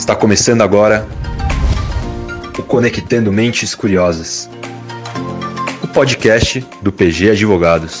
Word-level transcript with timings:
Está 0.00 0.16
começando 0.16 0.62
agora 0.62 1.06
o 2.58 2.62
Conectando 2.62 3.30
Mentes 3.30 3.74
Curiosas, 3.74 4.48
o 5.84 5.88
podcast 5.88 6.66
do 6.80 6.90
PG 6.90 7.32
Advogados. 7.32 8.00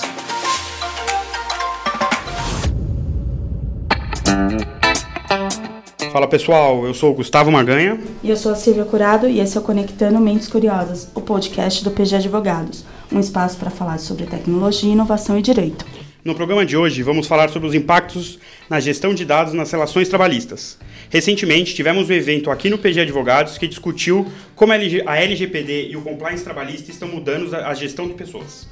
Fala 6.10 6.26
pessoal, 6.26 6.86
eu 6.86 6.94
sou 6.94 7.12
o 7.12 7.14
Gustavo 7.14 7.52
Maganha. 7.52 8.00
E 8.22 8.30
eu 8.30 8.36
sou 8.36 8.52
a 8.52 8.56
Silvia 8.56 8.86
Curado 8.86 9.28
e 9.28 9.38
esse 9.38 9.58
é 9.58 9.60
o 9.60 9.62
Conectando 9.62 10.18
Mentes 10.18 10.48
Curiosas, 10.48 11.06
o 11.14 11.20
podcast 11.20 11.84
do 11.84 11.90
PG 11.90 12.16
Advogados, 12.16 12.82
um 13.12 13.20
espaço 13.20 13.58
para 13.58 13.70
falar 13.70 13.98
sobre 13.98 14.24
tecnologia, 14.24 14.90
inovação 14.90 15.38
e 15.38 15.42
direito. 15.42 15.84
No 16.24 16.34
programa 16.34 16.64
de 16.64 16.76
hoje, 16.76 17.02
vamos 17.02 17.26
falar 17.26 17.50
sobre 17.50 17.68
os 17.68 17.74
impactos 17.74 18.38
na 18.70 18.78
gestão 18.78 19.12
de 19.12 19.24
dados 19.24 19.52
nas 19.52 19.72
relações 19.72 20.08
trabalhistas. 20.08 20.78
Recentemente, 21.10 21.74
tivemos 21.74 22.08
um 22.08 22.12
evento 22.12 22.52
aqui 22.52 22.70
no 22.70 22.78
PG 22.78 23.00
Advogados 23.00 23.58
que 23.58 23.66
discutiu 23.66 24.24
como 24.54 24.72
a 24.72 24.76
LGPD 25.16 25.88
e 25.90 25.96
o 25.96 26.02
compliance 26.02 26.44
trabalhista 26.44 26.92
estão 26.92 27.08
mudando 27.08 27.52
a 27.54 27.74
gestão 27.74 28.06
de 28.06 28.14
pessoas. 28.14 28.68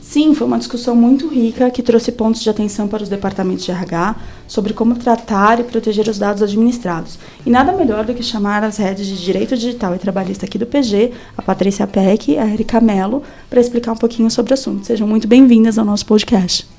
Sim, 0.00 0.34
foi 0.34 0.46
uma 0.46 0.58
discussão 0.58 0.94
muito 0.94 1.26
rica 1.26 1.70
que 1.70 1.82
trouxe 1.82 2.12
pontos 2.12 2.42
de 2.42 2.50
atenção 2.50 2.86
para 2.86 3.02
os 3.02 3.08
departamentos 3.08 3.64
de 3.64 3.70
RH 3.70 4.16
sobre 4.46 4.74
como 4.74 4.94
tratar 4.94 5.58
e 5.58 5.64
proteger 5.64 6.06
os 6.06 6.18
dados 6.18 6.42
administrados. 6.42 7.18
E 7.46 7.50
nada 7.50 7.72
melhor 7.72 8.04
do 8.04 8.12
que 8.12 8.22
chamar 8.22 8.62
as 8.62 8.76
redes 8.76 9.06
de 9.06 9.24
Direito 9.24 9.56
Digital 9.56 9.94
e 9.94 9.98
Trabalhista 9.98 10.44
aqui 10.44 10.58
do 10.58 10.66
PG, 10.66 11.12
a 11.36 11.40
Patrícia 11.40 11.86
Peck 11.86 12.30
e 12.30 12.38
a 12.38 12.46
Erika 12.46 12.80
Mello, 12.80 13.22
para 13.48 13.60
explicar 13.60 13.92
um 13.92 13.96
pouquinho 13.96 14.30
sobre 14.30 14.52
o 14.52 14.54
assunto. 14.54 14.86
Sejam 14.86 15.08
muito 15.08 15.26
bem-vindas 15.26 15.78
ao 15.78 15.84
nosso 15.84 16.04
podcast. 16.04 16.71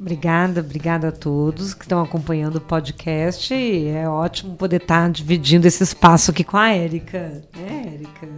Obrigada, 0.00 0.60
obrigada 0.60 1.08
a 1.08 1.12
todos 1.12 1.74
que 1.74 1.84
estão 1.84 2.00
acompanhando 2.00 2.56
o 2.56 2.60
podcast. 2.60 3.52
É 3.52 4.08
ótimo 4.08 4.54
poder 4.54 4.80
estar 4.80 5.10
dividindo 5.10 5.66
esse 5.66 5.82
espaço 5.82 6.30
aqui 6.30 6.44
com 6.44 6.56
a 6.56 6.70
Érica. 6.70 7.42
Né, 7.56 7.94
Érica? 7.94 8.28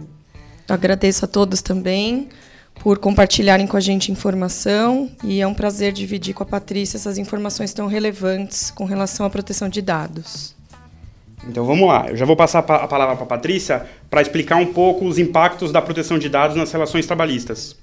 Eu 0.67 0.75
agradeço 0.75 1.23
a 1.23 1.27
todos 1.27 1.61
também 1.61 2.29
por 2.81 2.97
compartilharem 2.97 3.67
com 3.67 3.77
a 3.77 3.79
gente 3.79 4.11
informação 4.11 5.11
e 5.23 5.39
é 5.39 5.45
um 5.45 5.53
prazer 5.53 5.93
dividir 5.93 6.33
com 6.33 6.41
a 6.41 6.45
Patrícia 6.47 6.97
essas 6.97 7.19
informações 7.19 7.73
tão 7.73 7.85
relevantes 7.85 8.71
com 8.71 8.85
relação 8.85 9.23
à 9.23 9.29
proteção 9.29 9.69
de 9.69 9.83
dados. 9.83 10.55
Então 11.47 11.63
vamos 11.63 11.87
lá, 11.87 12.07
eu 12.07 12.17
já 12.17 12.25
vou 12.25 12.35
passar 12.35 12.59
a 12.59 12.87
palavra 12.87 13.15
para 13.15 13.23
a 13.23 13.27
Patrícia 13.27 13.85
para 14.09 14.21
explicar 14.21 14.55
um 14.55 14.73
pouco 14.73 15.05
os 15.05 15.19
impactos 15.19 15.71
da 15.71 15.81
proteção 15.81 16.17
de 16.17 16.29
dados 16.29 16.55
nas 16.55 16.71
relações 16.71 17.05
trabalhistas. 17.05 17.75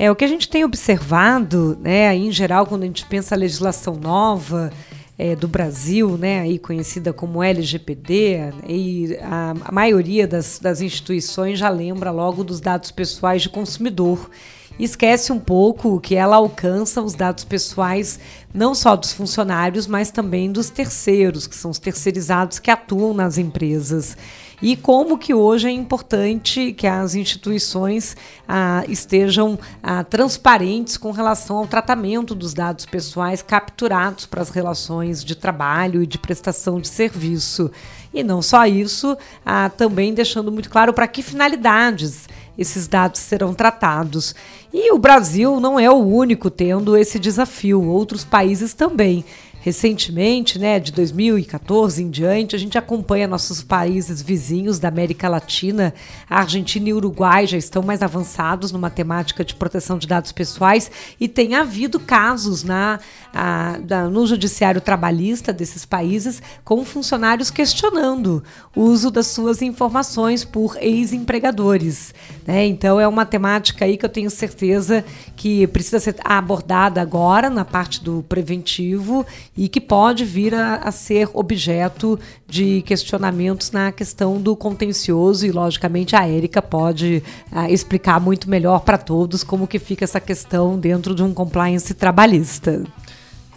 É, 0.00 0.08
o 0.08 0.14
que 0.14 0.24
a 0.24 0.28
gente 0.28 0.48
tem 0.48 0.64
observado, 0.64 1.76
né, 1.82 2.14
em 2.14 2.30
geral, 2.30 2.64
quando 2.64 2.84
a 2.84 2.86
gente 2.86 3.04
pensa 3.06 3.34
a 3.34 3.38
legislação 3.38 3.96
nova 3.96 4.70
é, 5.18 5.34
do 5.34 5.48
Brasil, 5.48 6.16
né, 6.16 6.38
aí 6.38 6.56
conhecida 6.56 7.12
como 7.12 7.42
LGPD, 7.42 8.52
e 8.68 9.18
a, 9.20 9.54
a 9.64 9.72
maioria 9.72 10.24
das, 10.24 10.60
das 10.60 10.80
instituições 10.80 11.58
já 11.58 11.68
lembra 11.68 12.12
logo 12.12 12.44
dos 12.44 12.60
dados 12.60 12.92
pessoais 12.92 13.42
de 13.42 13.48
consumidor. 13.48 14.30
Esquece 14.78 15.32
um 15.32 15.40
pouco 15.40 15.98
que 15.98 16.14
ela 16.14 16.36
alcança 16.36 17.02
os 17.02 17.14
dados 17.14 17.42
pessoais 17.42 18.20
não 18.54 18.76
só 18.76 18.94
dos 18.94 19.12
funcionários, 19.12 19.88
mas 19.88 20.12
também 20.12 20.52
dos 20.52 20.70
terceiros, 20.70 21.48
que 21.48 21.56
são 21.56 21.72
os 21.72 21.80
terceirizados 21.80 22.60
que 22.60 22.70
atuam 22.70 23.12
nas 23.12 23.36
empresas 23.36 24.16
e 24.60 24.76
como 24.76 25.16
que 25.16 25.32
hoje 25.32 25.68
é 25.68 25.70
importante 25.70 26.72
que 26.72 26.86
as 26.86 27.14
instituições 27.14 28.16
ah, 28.46 28.82
estejam 28.88 29.58
ah, 29.82 30.02
transparentes 30.02 30.96
com 30.96 31.12
relação 31.12 31.58
ao 31.58 31.66
tratamento 31.66 32.34
dos 32.34 32.52
dados 32.52 32.84
pessoais 32.84 33.40
capturados 33.40 34.26
para 34.26 34.42
as 34.42 34.50
relações 34.50 35.24
de 35.24 35.36
trabalho 35.36 36.02
e 36.02 36.06
de 36.06 36.18
prestação 36.18 36.80
de 36.80 36.88
serviço. 36.88 37.70
E 38.12 38.24
não 38.24 38.42
só 38.42 38.66
isso, 38.66 39.16
ah, 39.46 39.70
também 39.70 40.12
deixando 40.12 40.50
muito 40.50 40.70
claro 40.70 40.92
para 40.92 41.06
que 41.06 41.22
finalidades 41.22 42.28
esses 42.58 42.88
dados 42.88 43.20
serão 43.20 43.54
tratados. 43.54 44.34
E 44.72 44.92
o 44.92 44.98
Brasil 44.98 45.60
não 45.60 45.78
é 45.78 45.88
o 45.88 45.94
único 45.94 46.50
tendo 46.50 46.96
esse 46.96 47.18
desafio, 47.18 47.82
outros 47.84 48.24
países 48.24 48.74
também 48.74 49.24
recentemente, 49.60 50.58
né, 50.58 50.78
de 50.78 50.92
2014 50.92 52.02
em 52.02 52.10
diante, 52.10 52.54
a 52.54 52.58
gente 52.58 52.78
acompanha 52.78 53.26
nossos 53.26 53.62
países 53.62 54.22
vizinhos 54.22 54.78
da 54.78 54.88
América 54.88 55.28
Latina. 55.28 55.92
A 56.28 56.40
Argentina 56.40 56.88
e 56.88 56.92
o 56.92 56.96
Uruguai 56.96 57.46
já 57.46 57.58
estão 57.58 57.82
mais 57.82 58.02
avançados 58.02 58.70
numa 58.70 58.90
temática 58.90 59.44
de 59.44 59.54
proteção 59.54 59.98
de 59.98 60.06
dados 60.06 60.32
pessoais 60.32 60.90
e 61.18 61.28
tem 61.28 61.54
havido 61.54 61.98
casos 61.98 62.62
na, 62.62 63.00
a, 63.34 63.78
da, 63.78 64.08
no 64.08 64.26
judiciário 64.26 64.80
trabalhista 64.80 65.52
desses 65.52 65.84
países 65.84 66.40
com 66.64 66.84
funcionários 66.84 67.50
questionando 67.50 68.42
o 68.74 68.82
uso 68.82 69.10
das 69.10 69.26
suas 69.28 69.60
informações 69.60 70.44
por 70.44 70.76
ex-empregadores. 70.80 72.14
Né? 72.46 72.66
Então 72.66 73.00
é 73.00 73.08
uma 73.08 73.26
temática 73.26 73.84
aí 73.84 73.96
que 73.96 74.04
eu 74.04 74.10
tenho 74.10 74.30
certeza 74.30 75.04
que 75.36 75.66
precisa 75.66 75.98
ser 75.98 76.16
abordada 76.24 77.02
agora 77.02 77.50
na 77.50 77.64
parte 77.64 78.02
do 78.02 78.24
preventivo 78.28 79.26
e 79.58 79.68
que 79.68 79.80
pode 79.80 80.24
vir 80.24 80.54
a, 80.54 80.76
a 80.76 80.92
ser 80.92 81.28
objeto 81.34 82.16
de 82.46 82.80
questionamentos 82.82 83.72
na 83.72 83.90
questão 83.90 84.40
do 84.40 84.54
contencioso 84.54 85.44
e, 85.44 85.50
logicamente, 85.50 86.14
a 86.14 86.28
Érica 86.28 86.62
pode 86.62 87.24
a, 87.50 87.68
explicar 87.68 88.20
muito 88.20 88.48
melhor 88.48 88.82
para 88.82 88.96
todos 88.96 89.42
como 89.42 89.66
que 89.66 89.80
fica 89.80 90.04
essa 90.04 90.20
questão 90.20 90.78
dentro 90.78 91.12
de 91.12 91.24
um 91.24 91.34
compliance 91.34 91.92
trabalhista. 91.92 92.84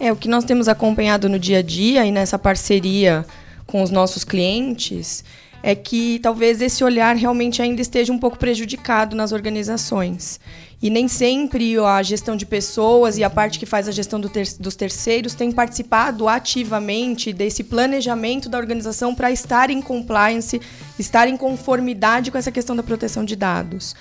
É, 0.00 0.10
o 0.10 0.16
que 0.16 0.26
nós 0.26 0.42
temos 0.42 0.66
acompanhado 0.66 1.28
no 1.28 1.38
dia 1.38 1.60
a 1.60 1.62
dia 1.62 2.04
e 2.04 2.10
nessa 2.10 2.36
parceria 2.36 3.24
com 3.64 3.80
os 3.80 3.92
nossos 3.92 4.24
clientes 4.24 5.24
é 5.62 5.74
que 5.74 6.18
talvez 6.18 6.60
esse 6.60 6.82
olhar 6.82 7.14
realmente 7.14 7.62
ainda 7.62 7.80
esteja 7.80 8.12
um 8.12 8.18
pouco 8.18 8.38
prejudicado 8.38 9.14
nas 9.14 9.32
organizações. 9.32 10.40
E 10.82 10.90
nem 10.90 11.06
sempre 11.06 11.78
a 11.78 12.02
gestão 12.02 12.34
de 12.34 12.44
pessoas 12.44 13.16
e 13.16 13.22
a 13.22 13.30
parte 13.30 13.58
que 13.60 13.64
faz 13.64 13.86
a 13.86 13.92
gestão 13.92 14.20
do 14.20 14.28
ter 14.28 14.48
dos 14.58 14.74
terceiros 14.74 15.32
tem 15.32 15.52
participado 15.52 16.28
ativamente 16.28 17.32
desse 17.32 17.62
planejamento 17.62 18.48
da 18.48 18.58
organização 18.58 19.14
para 19.14 19.30
estar 19.30 19.70
em 19.70 19.80
compliance, 19.80 20.60
estar 20.98 21.28
em 21.28 21.36
conformidade 21.36 22.32
com 22.32 22.38
essa 22.38 22.50
questão 22.50 22.74
da 22.74 22.82
proteção 22.82 23.24
de 23.24 23.36
dados. 23.36 23.94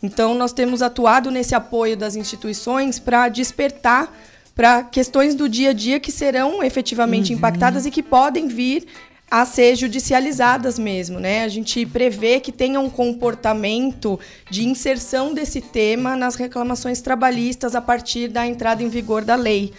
Então, 0.00 0.32
nós 0.32 0.52
temos 0.52 0.80
atuado 0.80 1.28
nesse 1.28 1.56
apoio 1.56 1.96
das 1.96 2.14
instituições 2.14 3.00
para 3.00 3.28
despertar 3.28 4.14
para 4.54 4.82
questões 4.82 5.36
do 5.36 5.48
dia 5.48 5.70
a 5.70 5.72
dia 5.72 6.00
que 6.00 6.10
serão 6.10 6.64
efetivamente 6.64 7.32
uhum. 7.32 7.38
impactadas 7.38 7.86
e 7.86 7.92
que 7.92 8.02
podem 8.02 8.48
vir 8.48 8.86
a 9.30 9.44
ser 9.44 9.76
judicializadas 9.76 10.78
mesmo, 10.78 11.20
né? 11.20 11.44
A 11.44 11.48
gente 11.48 11.84
prevê 11.84 12.40
que 12.40 12.50
tenha 12.50 12.80
um 12.80 12.88
comportamento 12.88 14.18
de 14.50 14.66
inserção 14.66 15.34
desse 15.34 15.60
tema 15.60 16.16
nas 16.16 16.34
reclamações 16.34 17.00
trabalhistas 17.02 17.74
a 17.74 17.80
partir 17.80 18.28
da 18.28 18.46
entrada 18.46 18.82
em 18.82 18.88
vigor 18.88 19.24
da 19.24 19.34
lei. 19.34 19.72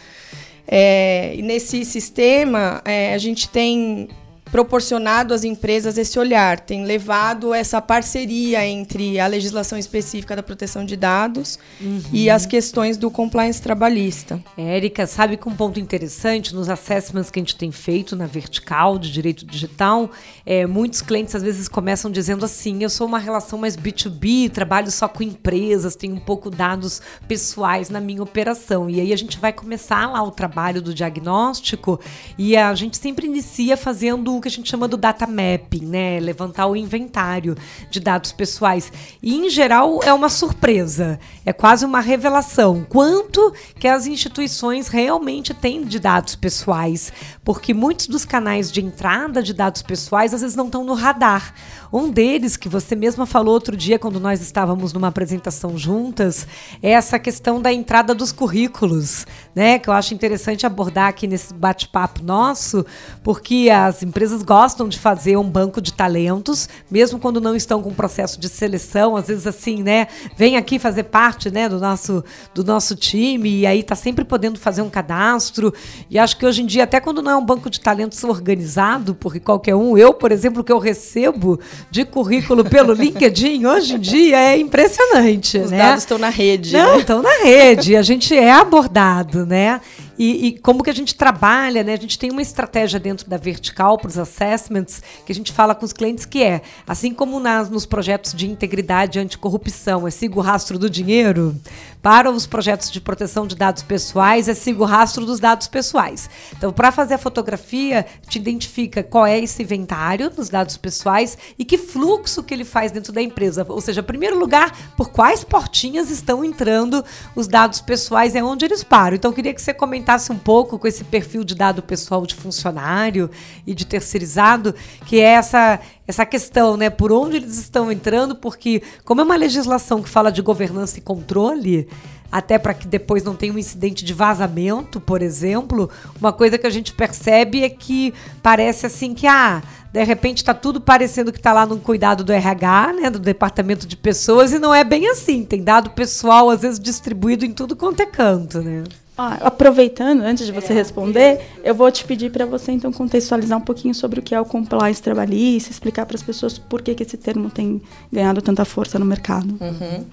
É, 0.68 1.36
nesse 1.42 1.84
sistema, 1.84 2.82
é, 2.86 3.16
a 3.16 3.18
gente 3.18 3.50
tem 3.50 4.08
proporcionado 4.52 5.34
às 5.34 5.44
empresas 5.44 5.98
esse 5.98 6.18
olhar, 6.18 6.60
tem 6.60 6.84
levado 6.86 7.54
essa 7.54 7.82
parceria 7.82 8.66
entre 8.66 9.20
a 9.20 9.28
legislação 9.28 9.78
específica 9.78 10.36
da 10.36 10.44
proteção 10.44 10.84
de 10.84 10.96
dados 10.96 11.60
uhum. 11.80 12.02
e 12.12 12.30
as 12.30 12.46
questões 12.46 12.98
do 12.98 13.12
compliance 13.12 13.62
trabalhista. 13.62 14.44
Érica, 14.58 15.06
sabe 15.06 15.38
que 15.38 15.48
um 15.48 15.56
ponto 15.56 15.80
interessante 15.80 16.54
nos 16.54 16.70
assessments 16.70 17.30
que 17.30 17.40
a 17.40 17.42
gente 17.42 17.56
tem 17.56 17.72
feito 17.72 18.16
na 18.16 18.26
vertical 18.26 18.98
de 18.98 19.12
direito 19.12 19.46
digital, 19.46 20.10
é, 20.46 20.66
muitos 20.66 21.02
clientes 21.02 21.36
às 21.36 21.44
vezes 21.44 21.68
começam 21.68 22.10
dizendo 22.10 22.44
assim: 22.46 22.82
eu 22.82 22.90
sou 22.90 23.08
uma 23.08 23.20
relação 23.20 23.60
mais 23.60 23.78
B2B, 23.78 24.50
trabalho 24.50 24.90
só 24.90 25.08
com 25.08 25.24
empresas, 25.24 25.96
tenho 25.96 26.16
um 26.16 26.20
pouco 26.20 26.50
dados 26.50 27.02
pessoais 27.28 27.90
na 27.90 28.02
minha 28.02 28.24
operação. 28.24 28.90
E 28.90 29.00
aí 29.00 29.14
a 29.14 29.18
gente 29.18 29.38
vai 29.38 29.54
começar 29.54 30.12
lá 30.12 30.24
o 30.24 30.32
trabalho 30.32 30.82
do 30.82 30.94
diagnóstico 30.94 32.00
e 32.38 32.58
a 32.58 32.74
gente 32.74 32.98
sempre 32.98 33.28
inicia 33.28 33.78
fazendo 33.78 34.39
o 34.40 34.42
que 34.42 34.48
a 34.48 34.52
gente 34.52 34.70
chama 34.70 34.88
do 34.88 34.98
data 34.98 35.28
mapping, 35.28 35.86
né? 35.86 36.20
Levantar 36.20 36.68
o 36.68 36.76
inventário 36.76 37.56
de 37.90 38.00
dados 38.00 38.32
pessoais. 38.32 38.92
E, 39.22 39.36
em 39.36 39.50
geral, 39.50 40.00
é 40.04 40.14
uma 40.14 40.30
surpresa. 40.30 41.20
É 41.46 41.54
quase 41.54 41.86
uma 41.86 42.00
revelação. 42.00 42.86
Quanto 42.88 43.54
que 43.80 43.88
as 43.88 44.08
instituições 44.08 44.88
realmente 44.88 45.54
têm 45.54 45.84
de 45.84 46.00
dados 46.00 46.36
pessoais. 46.36 47.12
Porque 47.44 47.74
muitos 47.74 48.08
dos 48.08 48.26
canais 48.26 48.72
de 48.72 48.82
entrada 48.82 49.42
de 49.42 49.54
dados 49.54 49.82
pessoais, 49.82 50.34
às 50.34 50.42
vezes, 50.42 50.56
não 50.56 50.66
estão 50.66 50.84
no 50.84 50.94
radar. 50.94 51.54
Um 51.92 52.10
deles, 52.12 52.56
que 52.56 52.70
você 52.70 52.96
mesma 52.96 53.26
falou 53.26 53.54
outro 53.54 53.76
dia, 53.76 53.98
quando 53.98 54.20
nós 54.20 54.42
estávamos 54.42 54.94
numa 54.94 55.08
apresentação 55.08 55.76
juntas, 55.78 56.48
é 56.84 56.92
essa 56.92 57.18
questão 57.18 57.60
da 57.60 57.74
entrada 57.74 58.14
dos 58.14 58.32
currículos, 58.32 59.26
né? 59.56 59.80
Que 59.80 59.90
eu 59.90 59.94
acho 59.94 60.14
interessante 60.14 60.66
abordar 60.66 61.08
aqui 61.08 61.26
nesse 61.26 61.54
bate-papo 61.54 62.24
nosso, 62.24 62.86
porque 63.24 63.70
as 63.74 64.04
empresas 64.04 64.29
vezes 64.30 64.44
gostam 64.44 64.88
de 64.88 64.98
fazer 64.98 65.38
um 65.38 65.50
banco 65.50 65.82
de 65.82 65.94
talentos, 65.94 66.68
mesmo 66.90 67.20
quando 67.20 67.42
não 67.42 67.56
estão 67.56 67.82
com 67.82 67.94
processo 67.94 68.40
de 68.40 68.50
seleção, 68.50 69.16
às 69.16 69.28
vezes 69.28 69.46
assim, 69.46 69.84
né? 69.84 70.08
Vem 70.38 70.58
aqui 70.58 70.80
fazer 70.80 71.04
parte, 71.04 71.52
né, 71.52 71.68
do 71.68 71.80
nosso 71.80 72.24
do 72.54 72.64
nosso 72.64 72.96
time 72.96 73.60
e 73.60 73.66
aí 73.66 73.84
tá 73.84 73.96
sempre 73.96 74.24
podendo 74.24 74.60
fazer 74.60 74.82
um 74.82 74.90
cadastro. 74.90 75.74
E 76.10 76.18
acho 76.18 76.38
que 76.38 76.46
hoje 76.46 76.62
em 76.62 76.66
dia, 76.66 76.84
até 76.84 77.00
quando 77.00 77.22
não 77.22 77.32
é 77.32 77.36
um 77.36 77.46
banco 77.46 77.70
de 77.70 77.80
talentos 77.80 78.24
organizado, 78.24 79.16
porque 79.16 79.40
qualquer 79.40 79.76
um, 79.76 79.98
eu, 79.98 80.14
por 80.14 80.32
exemplo, 80.32 80.64
que 80.64 80.72
eu 80.72 80.80
recebo 80.80 81.60
de 81.90 82.06
currículo 82.06 82.64
pelo 82.64 82.94
LinkedIn 83.00 83.66
hoje 83.66 83.96
em 83.96 84.00
dia 84.00 84.38
é 84.38 84.58
impressionante, 84.58 85.58
Os 85.58 85.72
né? 85.72 85.78
dados 85.78 86.04
estão 86.04 86.18
na 86.18 86.30
rede. 86.30 86.74
Não, 86.74 86.94
né? 86.94 87.00
estão 87.00 87.22
na 87.22 87.44
rede. 87.44 87.96
A 87.96 88.02
gente 88.02 88.36
é 88.36 88.52
abordado, 88.52 89.46
né? 89.46 89.82
E, 90.20 90.48
e, 90.48 90.60
como 90.60 90.84
que 90.84 90.90
a 90.90 90.94
gente 90.94 91.16
trabalha, 91.16 91.82
né? 91.82 91.94
A 91.94 91.98
gente 91.98 92.20
tem 92.20 92.30
uma 92.30 92.42
estratégia 92.42 93.00
dentro 93.00 93.30
da 93.30 93.38
vertical 93.38 93.98
para 93.98 94.10
os 94.10 94.18
assessments 94.18 95.02
que 95.26 95.32
a 95.32 95.36
gente 95.36 95.54
fala 95.54 95.74
com 95.74 95.86
os 95.86 95.94
clientes 95.94 96.26
que 96.26 96.44
é, 96.44 96.62
assim 96.86 97.14
como 97.14 97.40
nas, 97.40 97.70
nos 97.70 97.86
projetos 97.86 98.34
de 98.34 98.46
integridade 98.46 99.18
e 99.18 99.22
anticorrupção, 99.22 100.06
é 100.06 100.12
siga 100.12 100.38
o 100.38 100.42
rastro 100.42 100.78
do 100.78 100.90
dinheiro, 100.90 101.56
para 102.02 102.30
os 102.30 102.46
projetos 102.46 102.92
de 102.92 103.00
proteção 103.00 103.48
de 103.48 103.56
dados 103.56 103.82
pessoais, 103.82 104.50
é 104.50 104.54
siga 104.54 104.82
o 104.82 104.86
rastro 104.86 105.26
dos 105.26 105.40
dados 105.40 105.68
pessoais. 105.68 106.30
Então, 106.58 106.74
para 106.74 106.92
fazer 106.92 107.14
a 107.14 107.18
fotografia, 107.18 108.06
te 108.28 108.38
identifica 108.38 109.02
qual 109.02 109.26
é 109.26 109.40
esse 109.40 109.64
inventário 109.64 110.30
dos 110.30 110.50
dados 110.50 110.76
pessoais 110.76 111.38
e 111.58 111.64
que 111.64 111.78
fluxo 111.78 112.44
que 112.44 112.54
ele 112.54 112.66
faz 112.66 112.92
dentro 112.92 113.14
da 113.14 113.22
empresa. 113.22 113.66
Ou 113.70 113.80
seja, 113.80 114.04
primeiro 114.04 114.38
lugar, 114.38 114.76
por 114.98 115.12
quais 115.12 115.46
portinhas 115.46 116.10
estão 116.10 116.44
entrando 116.44 117.06
os 117.38 117.48
dados 117.48 117.80
pessoais, 117.80 118.36
é 118.36 118.44
onde 118.44 118.66
eles 118.66 118.84
param. 118.84 119.16
Então, 119.16 119.32
eu 119.32 119.36
queria 119.36 119.54
que 119.54 119.62
você 119.62 119.74
comentasse 119.74 120.09
comentasse 120.10 120.32
um 120.32 120.38
pouco 120.38 120.80
com 120.80 120.88
esse 120.88 121.04
perfil 121.04 121.44
de 121.44 121.54
dado 121.54 121.84
pessoal 121.84 122.26
de 122.26 122.34
funcionário 122.34 123.30
e 123.66 123.76
de 123.76 123.86
terceirizado, 123.86 124.74
que 125.06 125.20
é 125.20 125.34
essa, 125.34 125.80
essa 126.08 126.26
questão, 126.26 126.76
né? 126.76 126.90
Por 126.90 127.12
onde 127.12 127.38
eles 127.38 127.60
estão 127.60 127.92
entrando, 127.92 128.36
porque, 128.36 128.82
como 129.06 129.22
é 129.22 129.24
uma 129.24 129.36
legislação 129.36 130.02
que 130.02 130.10
fala 130.10 130.32
de 130.32 130.42
governança 130.42 130.98
e 130.98 131.02
controle, 131.02 131.88
até 132.32 132.58
para 132.58 132.74
que 132.74 132.88
depois 132.88 133.24
não 133.24 133.36
tenha 133.36 133.54
um 133.54 133.58
incidente 133.60 134.04
de 134.04 134.12
vazamento, 134.12 135.00
por 135.00 135.22
exemplo, 135.22 135.92
uma 136.20 136.34
coisa 136.34 136.58
que 136.58 136.66
a 136.66 136.72
gente 136.72 136.92
percebe 136.94 137.64
é 137.64 137.70
que 137.70 138.12
parece 138.42 138.88
assim 138.88 139.14
que 139.14 139.28
ah, 139.28 139.62
de 139.94 140.04
repente 140.04 140.38
está 140.38 140.56
tudo 140.56 140.82
parecendo 140.82 141.32
que 141.32 141.38
está 141.38 141.54
lá 141.54 141.68
no 141.68 141.78
cuidado 141.78 142.24
do 142.24 142.34
RH, 142.34 142.94
né, 142.94 143.10
do 143.12 143.20
departamento 143.20 143.86
de 143.86 143.96
pessoas, 143.96 144.54
e 144.54 144.60
não 144.60 144.74
é 144.74 144.84
bem 144.84 145.08
assim. 145.08 145.44
Tem 145.44 145.64
dado 145.64 145.92
pessoal 145.92 146.50
às 146.50 146.62
vezes 146.62 146.80
distribuído 146.80 147.46
em 147.46 147.54
tudo 147.54 147.76
quanto 147.76 148.02
é 148.02 148.08
canto, 148.08 148.60
né? 148.60 148.84
Ah, 149.22 149.38
aproveitando, 149.42 150.22
antes 150.22 150.46
de 150.46 150.52
você 150.54 150.74
responder, 150.74 151.42
eu 151.62 151.76
vou 151.76 151.92
te 151.92 152.06
pedir 152.06 152.32
para 152.32 152.46
você 152.46 152.72
então 152.72 152.90
contextualizar 152.90 153.58
um 153.58 153.62
pouquinho 153.62 153.94
sobre 153.94 154.22
o 154.22 154.24
que 154.24 154.34
é 154.34 154.40
o 154.40 154.46
compliance 154.46 155.02
trabalhista, 155.02 155.70
explicar 155.70 156.06
para 156.06 156.16
as 156.16 156.24
pessoas 156.24 156.58
por 156.58 156.82
que, 156.82 156.96
que 156.96 157.04
esse 157.04 157.18
termo 157.18 157.50
tem 157.50 157.82
ganhado 158.10 158.42
tanta 158.42 158.64
força 158.64 158.98
no 158.98 159.06
mercado. 159.06 159.58
Uhum. 159.60 160.06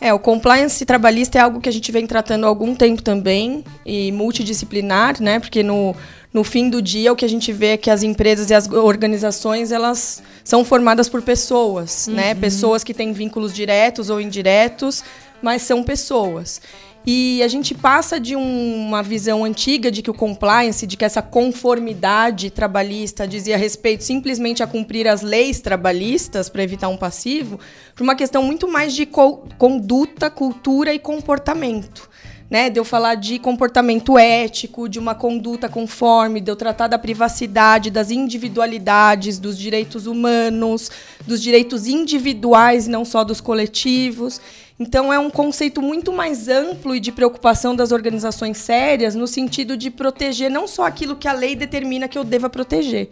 É, 0.00 0.14
o 0.14 0.18
compliance 0.18 0.86
trabalhista 0.86 1.36
é 1.38 1.42
algo 1.42 1.60
que 1.60 1.68
a 1.68 1.72
gente 1.72 1.92
vem 1.92 2.06
tratando 2.06 2.46
há 2.46 2.48
algum 2.48 2.74
tempo 2.74 3.02
também 3.02 3.62
e 3.84 4.10
multidisciplinar, 4.10 5.20
né? 5.20 5.38
Porque 5.38 5.62
no, 5.62 5.94
no 6.32 6.42
fim 6.42 6.70
do 6.70 6.80
dia 6.80 7.12
o 7.12 7.16
que 7.16 7.26
a 7.26 7.28
gente 7.28 7.52
vê 7.52 7.72
é 7.72 7.76
que 7.76 7.90
as 7.90 8.02
empresas 8.02 8.48
e 8.48 8.54
as 8.54 8.66
organizações 8.70 9.70
elas 9.70 10.22
são 10.42 10.64
formadas 10.64 11.10
por 11.10 11.20
pessoas, 11.20 12.06
né? 12.06 12.12
uhum. 12.12 12.28
né? 12.28 12.34
Pessoas 12.36 12.82
que 12.82 12.94
têm 12.94 13.12
vínculos 13.12 13.52
diretos 13.52 14.08
ou 14.08 14.18
indiretos, 14.18 15.04
mas 15.42 15.60
são 15.60 15.82
pessoas. 15.82 16.62
E 17.06 17.42
a 17.42 17.48
gente 17.48 17.74
passa 17.74 18.20
de 18.20 18.36
um, 18.36 18.86
uma 18.86 19.02
visão 19.02 19.44
antiga 19.44 19.90
de 19.90 20.02
que 20.02 20.10
o 20.10 20.14
compliance, 20.14 20.86
de 20.86 20.96
que 20.98 21.04
essa 21.04 21.22
conformidade 21.22 22.50
trabalhista 22.50 23.26
dizia 23.26 23.56
respeito 23.56 24.04
simplesmente 24.04 24.62
a 24.62 24.66
cumprir 24.66 25.08
as 25.08 25.22
leis 25.22 25.60
trabalhistas 25.60 26.50
para 26.50 26.62
evitar 26.62 26.88
um 26.88 26.98
passivo, 26.98 27.58
para 27.94 28.04
uma 28.04 28.14
questão 28.14 28.42
muito 28.42 28.68
mais 28.68 28.94
de 28.94 29.06
co 29.06 29.38
conduta, 29.56 30.28
cultura 30.30 30.92
e 30.92 30.98
comportamento. 30.98 32.08
Né, 32.50 32.68
de 32.68 32.80
eu 32.80 32.84
falar 32.84 33.14
de 33.14 33.38
comportamento 33.38 34.18
ético, 34.18 34.88
de 34.88 34.98
uma 34.98 35.14
conduta 35.14 35.68
conforme, 35.68 36.40
de 36.40 36.50
eu 36.50 36.56
tratar 36.56 36.88
da 36.88 36.98
privacidade, 36.98 37.92
das 37.92 38.10
individualidades, 38.10 39.38
dos 39.38 39.56
direitos 39.56 40.08
humanos, 40.08 40.90
dos 41.24 41.40
direitos 41.40 41.86
individuais, 41.86 42.88
não 42.88 43.04
só 43.04 43.22
dos 43.22 43.40
coletivos. 43.40 44.40
Então, 44.80 45.12
é 45.12 45.18
um 45.18 45.28
conceito 45.28 45.82
muito 45.82 46.10
mais 46.10 46.48
amplo 46.48 46.96
e 46.96 47.00
de 47.00 47.12
preocupação 47.12 47.76
das 47.76 47.92
organizações 47.92 48.56
sérias, 48.56 49.14
no 49.14 49.26
sentido 49.26 49.76
de 49.76 49.90
proteger 49.90 50.50
não 50.50 50.66
só 50.66 50.86
aquilo 50.86 51.14
que 51.14 51.28
a 51.28 51.34
lei 51.34 51.54
determina 51.54 52.08
que 52.08 52.16
eu 52.16 52.24
deva 52.24 52.48
proteger. 52.48 53.10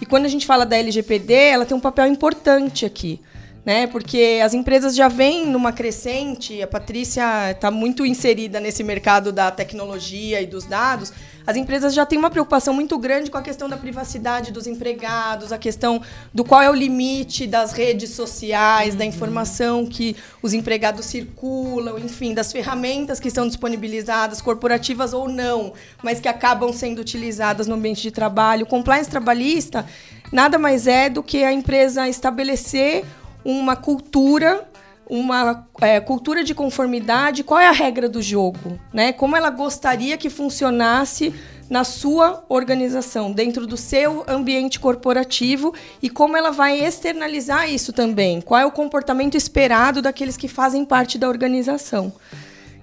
E 0.00 0.06
quando 0.06 0.24
a 0.24 0.28
gente 0.28 0.46
fala 0.46 0.64
da 0.64 0.76
LGPD, 0.76 1.34
ela 1.34 1.66
tem 1.66 1.76
um 1.76 1.80
papel 1.80 2.06
importante 2.06 2.86
aqui 2.86 3.20
né? 3.64 3.86
Porque 3.86 4.40
as 4.42 4.54
empresas 4.54 4.94
já 4.94 5.08
vêm 5.08 5.46
numa 5.46 5.72
crescente, 5.72 6.62
a 6.62 6.66
Patrícia 6.66 7.50
está 7.50 7.70
muito 7.70 8.06
inserida 8.06 8.58
nesse 8.58 8.82
mercado 8.82 9.32
da 9.32 9.50
tecnologia 9.50 10.40
e 10.40 10.46
dos 10.46 10.64
dados. 10.64 11.12
As 11.46 11.56
empresas 11.56 11.94
já 11.94 12.06
têm 12.06 12.18
uma 12.18 12.30
preocupação 12.30 12.72
muito 12.72 12.96
grande 12.98 13.30
com 13.30 13.36
a 13.36 13.42
questão 13.42 13.68
da 13.68 13.76
privacidade 13.76 14.52
dos 14.52 14.66
empregados, 14.66 15.52
a 15.52 15.58
questão 15.58 16.00
do 16.32 16.44
qual 16.44 16.62
é 16.62 16.70
o 16.70 16.74
limite 16.74 17.46
das 17.46 17.72
redes 17.72 18.10
sociais, 18.10 18.92
uhum. 18.92 18.98
da 18.98 19.04
informação 19.04 19.86
que 19.86 20.16
os 20.42 20.52
empregados 20.52 21.06
circulam, 21.06 21.98
enfim, 21.98 22.34
das 22.34 22.52
ferramentas 22.52 23.18
que 23.18 23.30
são 23.30 23.46
disponibilizadas, 23.46 24.40
corporativas 24.40 25.12
ou 25.12 25.28
não, 25.28 25.72
mas 26.02 26.20
que 26.20 26.28
acabam 26.28 26.72
sendo 26.72 27.00
utilizadas 27.00 27.66
no 27.66 27.74
ambiente 27.74 28.02
de 28.02 28.10
trabalho. 28.10 28.64
O 28.64 28.68
compliance 28.68 29.10
trabalhista 29.10 29.86
nada 30.30 30.58
mais 30.58 30.86
é 30.86 31.08
do 31.08 31.22
que 31.22 31.42
a 31.42 31.52
empresa 31.52 32.08
estabelecer 32.08 33.04
uma 33.44 33.76
cultura 33.76 34.66
uma 35.10 35.66
é, 35.80 35.98
cultura 35.98 36.44
de 36.44 36.54
conformidade, 36.54 37.42
qual 37.42 37.58
é 37.58 37.66
a 37.66 37.72
regra 37.72 38.08
do 38.08 38.22
jogo, 38.22 38.78
né? 38.92 39.12
Como 39.12 39.36
ela 39.36 39.50
gostaria 39.50 40.16
que 40.16 40.30
funcionasse 40.30 41.34
na 41.68 41.84
sua 41.84 42.44
organização, 42.48 43.32
dentro 43.32 43.66
do 43.66 43.76
seu 43.76 44.24
ambiente 44.28 44.78
corporativo 44.78 45.74
e 46.02 46.08
como 46.08 46.36
ela 46.36 46.50
vai 46.50 46.80
externalizar 46.84 47.68
isso 47.68 47.92
também. 47.92 48.40
Qual 48.40 48.60
é 48.60 48.66
o 48.66 48.72
comportamento 48.72 49.36
esperado 49.36 50.00
daqueles 50.02 50.36
que 50.36 50.48
fazem 50.48 50.84
parte 50.84 51.18
da 51.18 51.28
organização? 51.28 52.12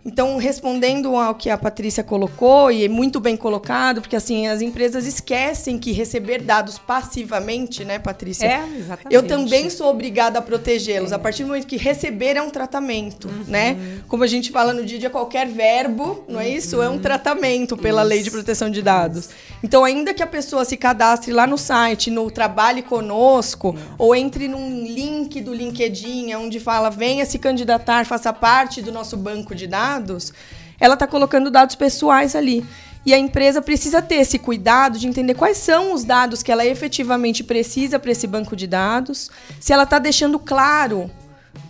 Então, 0.07 0.37
respondendo 0.37 1.17
ao 1.17 1.35
que 1.35 1.49
a 1.49 1.57
Patrícia 1.57 2.01
colocou, 2.01 2.71
e 2.71 2.85
é 2.85 2.87
muito 2.87 3.19
bem 3.19 3.35
colocado, 3.35 3.99
porque 3.99 4.15
assim, 4.15 4.47
as 4.47 4.61
empresas 4.61 5.05
esquecem 5.05 5.77
que 5.77 5.91
receber 5.91 6.41
dados 6.41 6.79
passivamente, 6.79 7.83
né, 7.83 7.99
Patrícia? 7.99 8.45
É, 8.45 8.65
exatamente. 8.79 9.13
Eu 9.13 9.27
também 9.27 9.69
sou 9.69 9.89
obrigada 9.89 10.39
a 10.39 10.41
protegê-los, 10.41 11.11
é. 11.11 11.15
a 11.15 11.19
partir 11.19 11.43
do 11.43 11.47
momento 11.49 11.67
que 11.67 11.75
receber 11.75 12.37
é 12.37 12.41
um 12.41 12.49
tratamento, 12.49 13.27
uhum. 13.27 13.43
né? 13.49 13.77
Como 14.07 14.23
a 14.23 14.27
gente 14.27 14.49
fala 14.49 14.73
no 14.73 14.85
dia 14.85 14.95
a 14.95 14.99
dia, 15.01 15.09
qualquer 15.09 15.45
verbo, 15.45 16.23
não 16.25 16.39
é 16.39 16.47
isso? 16.47 16.77
Uhum. 16.77 16.83
É 16.83 16.89
um 16.89 16.99
tratamento 16.99 17.75
pela 17.75 18.03
isso. 18.03 18.09
lei 18.09 18.23
de 18.23 18.31
proteção 18.31 18.69
de 18.69 18.81
dados. 18.81 19.29
Então, 19.61 19.83
ainda 19.83 20.13
que 20.13 20.23
a 20.23 20.27
pessoa 20.27 20.63
se 20.63 20.77
cadastre 20.77 21.33
lá 21.33 21.45
no 21.45 21.57
site, 21.57 22.09
no 22.09 22.31
Trabalhe 22.31 22.81
Conosco, 22.81 23.75
é. 23.77 23.95
ou 23.97 24.15
entre 24.15 24.47
num 24.47 24.85
link 24.85 25.41
do 25.41 25.53
LinkedIn, 25.53 26.33
onde 26.35 26.61
fala 26.61 26.89
venha 26.89 27.25
se 27.25 27.37
candidatar, 27.37 28.05
faça 28.05 28.31
parte 28.31 28.81
do 28.81 28.91
nosso 28.91 29.17
banco 29.17 29.53
de 29.53 29.67
dados, 29.67 29.96
dados, 29.99 30.33
ela 30.79 30.93
está 30.93 31.07
colocando 31.07 31.51
dados 31.51 31.75
pessoais 31.75 32.35
ali. 32.35 32.65
E 33.05 33.13
a 33.13 33.17
empresa 33.17 33.61
precisa 33.61 34.01
ter 34.01 34.15
esse 34.15 34.37
cuidado 34.37 34.99
de 34.99 35.07
entender 35.07 35.33
quais 35.33 35.57
são 35.57 35.93
os 35.93 36.03
dados 36.03 36.43
que 36.43 36.51
ela 36.51 36.65
efetivamente 36.65 37.43
precisa 37.43 37.97
para 37.97 38.11
esse 38.11 38.27
banco 38.27 38.55
de 38.55 38.67
dados, 38.67 39.29
se 39.59 39.71
ela 39.71 39.83
está 39.83 39.97
deixando 39.97 40.37
claro, 40.37 41.09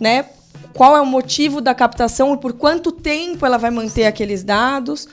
né, 0.00 0.24
qual 0.74 0.96
é 0.96 1.00
o 1.00 1.06
motivo 1.06 1.60
da 1.60 1.74
captação 1.74 2.34
e 2.34 2.38
por 2.38 2.52
quanto 2.54 2.90
tempo 2.90 3.46
ela 3.46 3.56
vai 3.56 3.70
manter 3.70 4.06
aqueles 4.06 4.42
dados 4.42 5.08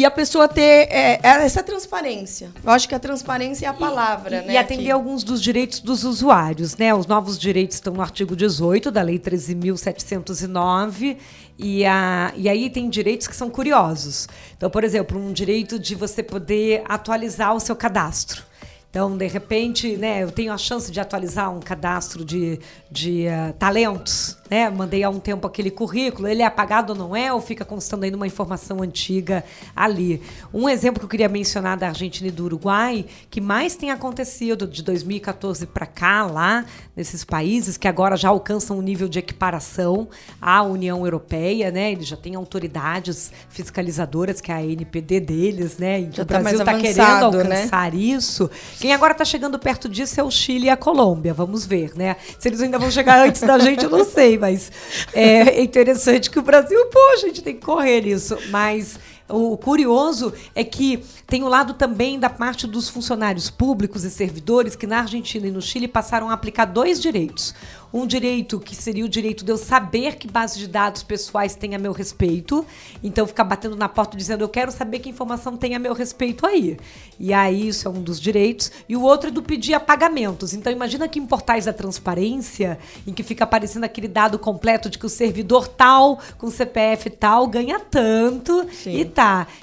e 0.00 0.04
a 0.04 0.10
pessoa 0.10 0.48
ter 0.48 0.88
é, 0.90 1.20
é, 1.22 1.44
essa 1.44 1.62
transparência. 1.62 2.50
Eu 2.64 2.70
acho 2.70 2.88
que 2.88 2.94
a 2.94 2.98
transparência 2.98 3.66
é 3.66 3.68
a 3.68 3.74
palavra, 3.74 4.38
e, 4.38 4.46
né? 4.46 4.54
E 4.54 4.56
atender 4.56 4.90
alguns 4.90 5.22
dos 5.22 5.42
direitos 5.42 5.80
dos 5.80 6.04
usuários, 6.04 6.74
né? 6.78 6.94
Os 6.94 7.06
novos 7.06 7.38
direitos 7.38 7.76
estão 7.76 7.92
no 7.92 8.00
artigo 8.00 8.34
18 8.34 8.90
da 8.90 9.02
Lei 9.02 9.18
13.709 9.18 11.18
e, 11.58 11.84
a, 11.84 12.32
e 12.34 12.48
aí 12.48 12.70
tem 12.70 12.88
direitos 12.88 13.26
que 13.26 13.36
são 13.36 13.50
curiosos. 13.50 14.26
Então, 14.56 14.70
por 14.70 14.84
exemplo, 14.84 15.20
um 15.20 15.34
direito 15.34 15.78
de 15.78 15.94
você 15.94 16.22
poder 16.22 16.82
atualizar 16.88 17.54
o 17.54 17.60
seu 17.60 17.76
cadastro. 17.76 18.48
Então, 18.90 19.16
de 19.16 19.28
repente, 19.28 19.96
né, 19.96 20.24
eu 20.24 20.32
tenho 20.32 20.52
a 20.52 20.58
chance 20.58 20.90
de 20.90 20.98
atualizar 20.98 21.54
um 21.54 21.60
cadastro 21.60 22.24
de, 22.24 22.58
de 22.90 23.26
uh, 23.28 23.52
talentos, 23.52 24.36
né? 24.50 24.68
Mandei 24.68 25.04
há 25.04 25.08
um 25.08 25.20
tempo 25.20 25.46
aquele 25.46 25.70
currículo, 25.70 26.26
ele 26.26 26.42
é 26.42 26.44
apagado 26.44 26.92
ou 26.92 26.98
não 26.98 27.14
é, 27.14 27.32
ou 27.32 27.40
fica 27.40 27.64
constando 27.64 28.04
ainda 28.04 28.16
uma 28.16 28.26
informação 28.26 28.82
antiga 28.82 29.44
ali. 29.76 30.20
Um 30.52 30.68
exemplo 30.68 30.98
que 30.98 31.04
eu 31.04 31.08
queria 31.08 31.28
mencionar 31.28 31.78
da 31.78 31.86
Argentina 31.86 32.26
e 32.26 32.32
do 32.32 32.46
Uruguai, 32.46 33.06
que 33.30 33.40
mais 33.40 33.76
tem 33.76 33.92
acontecido 33.92 34.66
de 34.66 34.82
2014 34.82 35.66
para 35.66 35.86
cá, 35.86 36.26
lá 36.26 36.64
nesses 36.96 37.24
países, 37.24 37.76
que 37.76 37.86
agora 37.86 38.16
já 38.16 38.28
alcançam 38.28 38.76
um 38.76 38.82
nível 38.82 39.08
de 39.08 39.20
equiparação 39.20 40.08
à 40.42 40.64
União 40.64 41.04
Europeia, 41.04 41.70
né? 41.70 41.92
Eles 41.92 42.08
já 42.08 42.16
têm 42.16 42.34
autoridades 42.34 43.30
fiscalizadoras, 43.48 44.40
que 44.40 44.50
é 44.50 44.56
a 44.56 44.64
NPD 44.64 45.20
deles, 45.20 45.78
né? 45.78 46.00
E 46.00 46.10
já 46.10 46.24
o 46.24 46.26
tá 46.26 46.40
Brasil 46.40 46.58
está 46.58 46.76
querendo 46.76 46.98
né? 46.98 47.54
alcançar 47.54 47.92
né? 47.92 47.98
isso 47.98 48.50
Quem 48.80 48.94
agora 48.94 49.12
está 49.12 49.26
chegando 49.26 49.58
perto 49.58 49.90
disso 49.90 50.18
é 50.18 50.24
o 50.24 50.30
Chile 50.30 50.66
e 50.66 50.70
a 50.70 50.76
Colômbia. 50.76 51.34
Vamos 51.34 51.66
ver, 51.66 51.92
né? 51.94 52.16
Se 52.38 52.48
eles 52.48 52.62
ainda 52.62 52.78
vão 52.78 52.90
chegar 52.90 53.26
antes 53.26 53.42
da 53.42 53.58
gente, 53.58 53.84
eu 53.84 53.90
não 53.90 54.06
sei, 54.06 54.38
mas 54.38 54.72
é 55.12 55.62
interessante 55.62 56.30
que 56.30 56.38
o 56.38 56.42
Brasil, 56.42 56.86
pô, 56.86 56.98
a 57.12 57.16
gente 57.16 57.42
tem 57.42 57.54
que 57.54 57.60
correr 57.60 58.00
nisso. 58.00 58.38
Mas 58.48 58.98
o 59.30 59.56
curioso 59.56 60.32
é 60.54 60.64
que 60.64 61.02
tem 61.26 61.42
o 61.42 61.48
lado 61.48 61.74
também 61.74 62.18
da 62.18 62.28
parte 62.28 62.66
dos 62.66 62.88
funcionários 62.88 63.50
públicos 63.50 64.04
e 64.04 64.10
servidores 64.10 64.76
que 64.76 64.86
na 64.86 65.00
Argentina 65.00 65.46
e 65.46 65.50
no 65.50 65.62
Chile 65.62 65.88
passaram 65.88 66.30
a 66.30 66.32
aplicar 66.32 66.64
dois 66.64 67.00
direitos 67.00 67.54
um 67.92 68.06
direito 68.06 68.60
que 68.60 68.76
seria 68.76 69.04
o 69.04 69.08
direito 69.08 69.44
de 69.44 69.50
eu 69.50 69.56
saber 69.56 70.16
que 70.16 70.28
base 70.28 70.58
de 70.58 70.68
dados 70.68 71.02
pessoais 71.02 71.54
tem 71.54 71.74
a 71.74 71.78
meu 71.78 71.92
respeito. 71.92 72.64
Então, 73.02 73.26
ficar 73.26 73.44
batendo 73.44 73.76
na 73.76 73.88
porta 73.88 74.16
dizendo 74.16 74.42
eu 74.42 74.48
quero 74.48 74.70
saber 74.70 75.00
que 75.00 75.08
informação 75.08 75.56
tem 75.56 75.74
a 75.74 75.78
meu 75.78 75.92
respeito 75.92 76.46
aí. 76.46 76.78
E 77.18 77.32
aí, 77.32 77.68
isso 77.68 77.88
é 77.88 77.90
um 77.90 78.00
dos 78.00 78.20
direitos. 78.20 78.70
E 78.88 78.96
o 78.96 79.02
outro 79.02 79.28
é 79.28 79.32
do 79.32 79.42
pedir 79.42 79.74
apagamentos. 79.74 80.54
Então, 80.54 80.72
imagina 80.72 81.08
que 81.08 81.18
em 81.18 81.26
portais 81.26 81.64
da 81.64 81.72
transparência, 81.72 82.78
em 83.06 83.12
que 83.12 83.22
fica 83.22 83.44
aparecendo 83.44 83.84
aquele 83.84 84.08
dado 84.08 84.38
completo 84.38 84.88
de 84.88 84.98
que 84.98 85.06
o 85.06 85.10
servidor 85.10 85.66
tal, 85.66 86.20
com 86.38 86.48
CPF 86.48 87.10
tal, 87.10 87.48
ganha 87.48 87.80
tanto 87.80 88.66
Sim. 88.72 88.96
e 88.96 89.04